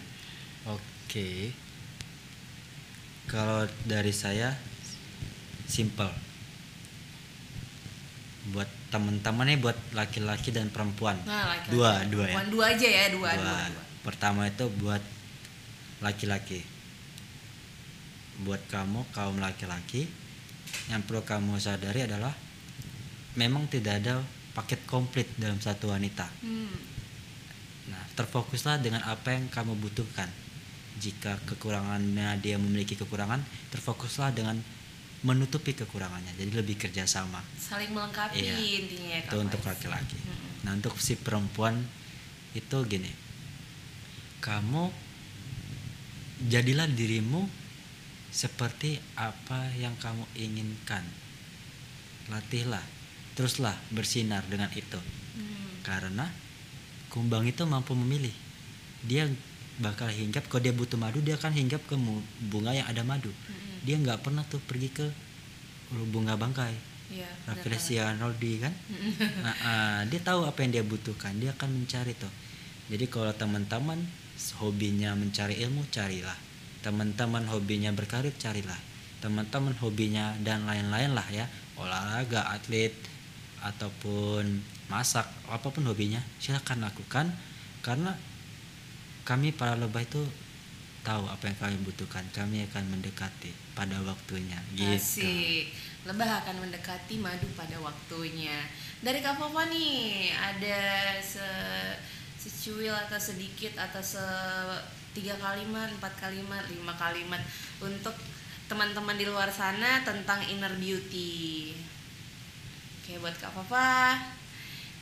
[0.64, 1.65] Oke.
[3.26, 4.54] Kalau dari saya
[5.66, 6.10] simple.
[8.54, 11.18] Buat teman-teman nih buat laki-laki dan perempuan.
[11.26, 11.74] Nah, laki-laki.
[11.74, 12.36] Dua, dua ya.
[12.46, 13.42] Dua aja ya, dua, Dua.
[13.42, 13.84] dua, dua.
[14.06, 15.02] Pertama itu buat
[15.98, 16.62] laki-laki.
[18.46, 20.06] Buat kamu kaum laki-laki
[20.86, 22.30] yang perlu kamu sadari adalah
[23.34, 24.22] memang tidak ada
[24.54, 26.30] paket komplit dalam satu wanita.
[26.46, 26.70] Hmm.
[27.90, 30.30] Nah, terfokuslah dengan apa yang kamu butuhkan.
[30.96, 34.56] Jika kekurangannya dia memiliki kekurangan, terfokuslah dengan
[35.24, 36.32] menutupi kekurangannya.
[36.36, 37.40] Jadi lebih kerjasama.
[37.56, 38.56] Saling melengkapi Iya.
[38.56, 40.16] intinya ya, Itu untuk laki-laki.
[40.16, 40.64] Mm-mm.
[40.64, 41.82] Nah, untuk si perempuan
[42.52, 43.12] itu gini.
[44.40, 44.92] Kamu
[46.48, 47.48] jadilah dirimu
[48.30, 51.04] seperti apa yang kamu inginkan.
[52.28, 52.82] Latihlah,
[53.38, 54.98] teruslah bersinar dengan itu.
[54.98, 55.80] Hmm.
[55.86, 56.26] Karena
[57.08, 58.34] kumbang itu mampu memilih.
[59.06, 59.30] Dia
[59.76, 61.94] bakal hinggap kalau dia butuh madu dia akan hinggap ke
[62.48, 63.28] bunga yang ada madu.
[63.28, 63.84] Mm-mm.
[63.84, 65.06] Dia nggak pernah tuh pergi ke
[66.10, 66.96] bunga bangkai.
[67.06, 67.30] Iya.
[67.30, 67.62] benar banget.
[67.62, 68.74] Rafflesia Arnoldi kan.
[69.44, 71.38] Nah, ah, dia tahu apa yang dia butuhkan.
[71.38, 72.32] Dia akan mencari tuh.
[72.90, 73.98] Jadi kalau teman-teman
[74.58, 76.34] hobinya mencari ilmu, carilah.
[76.82, 78.78] Teman-teman hobinya berkarir, carilah.
[79.18, 81.46] Teman-teman hobinya dan lain-lain lah ya,
[81.78, 82.94] olahraga, atlet
[83.64, 87.26] ataupun masak, apa pun hobinya, silakan lakukan
[87.82, 88.14] karena
[89.26, 90.22] kami para lebah itu
[91.02, 94.58] tahu apa yang kami butuhkan, kami akan mendekati pada waktunya.
[94.70, 94.86] Gitu.
[94.86, 95.74] Asik.
[96.06, 98.62] Lebah akan mendekati madu pada waktunya.
[99.02, 100.78] Dari Kak Papa nih, ada
[101.18, 101.42] se
[102.38, 104.22] secuil atau sedikit atau se
[105.10, 107.42] tiga kalimat, empat kalimat, lima kalimat
[107.82, 108.14] untuk
[108.70, 111.74] teman-teman di luar sana tentang inner beauty.
[113.02, 114.22] Oke, buat Kak Papa,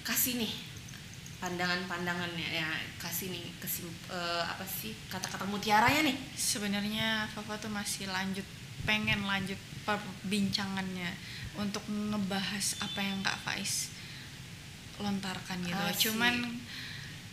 [0.04, 0.63] kasih nih
[1.44, 8.08] pandangan-pandangannya ya kasih nih kesim eh, apa sih kata-kata mutiaranya nih Sebenarnya Fafa tuh masih
[8.08, 8.48] lanjut
[8.88, 11.12] pengen lanjut perbincangannya
[11.60, 13.92] untuk ngebahas apa yang Kak Faiz
[14.96, 15.84] lontarkan gitu.
[15.84, 16.00] Asik.
[16.08, 16.34] Cuman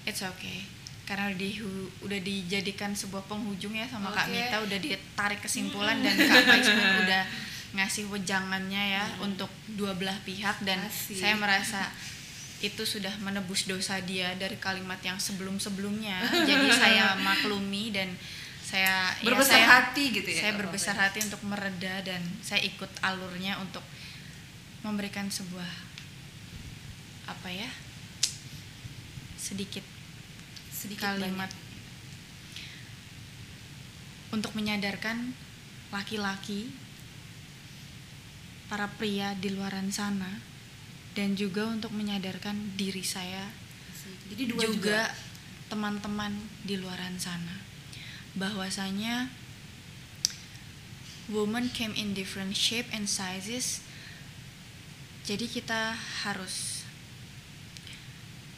[0.04, 0.68] it's okay.
[1.08, 1.60] Karena di,
[2.04, 4.36] udah dijadikan sebuah penghujung ya sama Kak Oke.
[4.36, 7.24] Mita udah ditarik kesimpulan dan Kak Faiz pun udah
[7.72, 9.48] ngasih wejangannya ya untuk
[9.80, 11.24] dua belah pihak dan Asik.
[11.24, 11.88] saya merasa
[12.62, 16.22] itu sudah menebus dosa dia dari kalimat yang sebelum-sebelumnya.
[16.50, 18.14] Jadi saya maklumi dan
[18.72, 22.88] saya ya, berbesar saya- hati gitu ya saya berbesar hati untuk mereda dan saya ikut
[23.04, 23.84] alurnya untuk
[24.80, 25.68] memberikan sebuah
[27.28, 27.68] apa ya
[29.36, 29.84] sedikit
[30.72, 31.68] sedikit kalimat banyak.
[34.32, 35.36] untuk menyadarkan
[35.92, 36.72] laki-laki
[38.72, 40.51] para pria di luaran sana
[41.12, 43.52] dan juga untuk menyadarkan diri saya
[44.32, 45.02] jadi dua juga,
[45.68, 46.32] teman-teman
[46.64, 47.60] di luaran sana.
[48.32, 49.28] Bahwasanya
[51.28, 53.84] woman came in different shape and sizes.
[55.28, 56.88] Jadi kita harus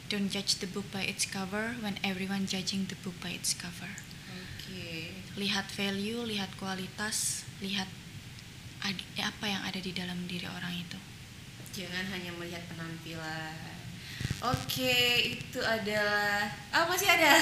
[0.06, 3.98] don't judge the book by its cover when everyone judging the book by its cover.
[4.30, 5.10] Oke.
[5.34, 7.90] Lihat value lihat kualitas lihat
[9.18, 11.13] apa yang ada di dalam diri orang itu
[11.74, 13.74] jangan hanya melihat penampilan
[14.44, 17.32] oke itu adalah ah masih ada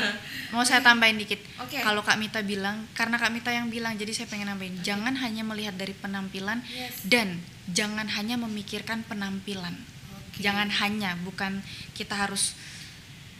[0.54, 1.82] mau saya tambahin dikit Oke.
[1.82, 4.84] kalau Kak Mita bilang karena Kak Mita yang bilang jadi saya pengen nambahin Oke.
[4.86, 7.02] jangan hanya melihat dari penampilan Yes.
[7.08, 9.74] dan jangan hanya memikirkan penampilan
[10.14, 10.38] Oke.
[10.38, 11.64] jangan hanya bukan
[11.98, 12.54] kita harus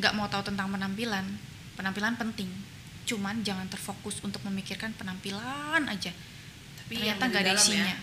[0.03, 1.25] nggak mau tahu tentang penampilan
[1.77, 2.49] penampilan penting
[3.05, 6.11] cuman jangan terfokus untuk memikirkan penampilan aja
[6.81, 7.95] tapi ternyata nggak ada dalam isinya.
[7.95, 7.99] ya.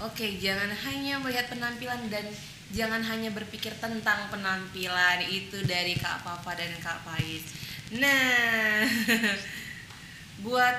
[0.00, 2.24] Oke jangan hanya melihat penampilan dan
[2.72, 5.20] jangan hanya berpikir tentang penampilan.
[5.28, 8.86] Itu dari Kak Papa dan Kak Pais nah
[10.46, 10.76] buat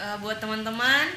[0.00, 1.12] eh, buat teman-teman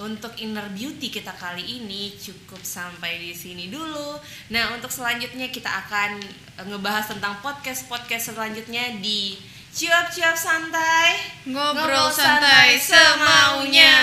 [0.00, 4.20] untuk inner beauty kita kali ini cukup sampai di sini dulu.
[4.52, 6.20] Nah, untuk selanjutnya kita akan
[6.68, 9.36] ngebahas tentang podcast-podcast selanjutnya di
[9.76, 11.20] Cuap-cuap santai.
[11.52, 13.96] Ngobrol santai semaunya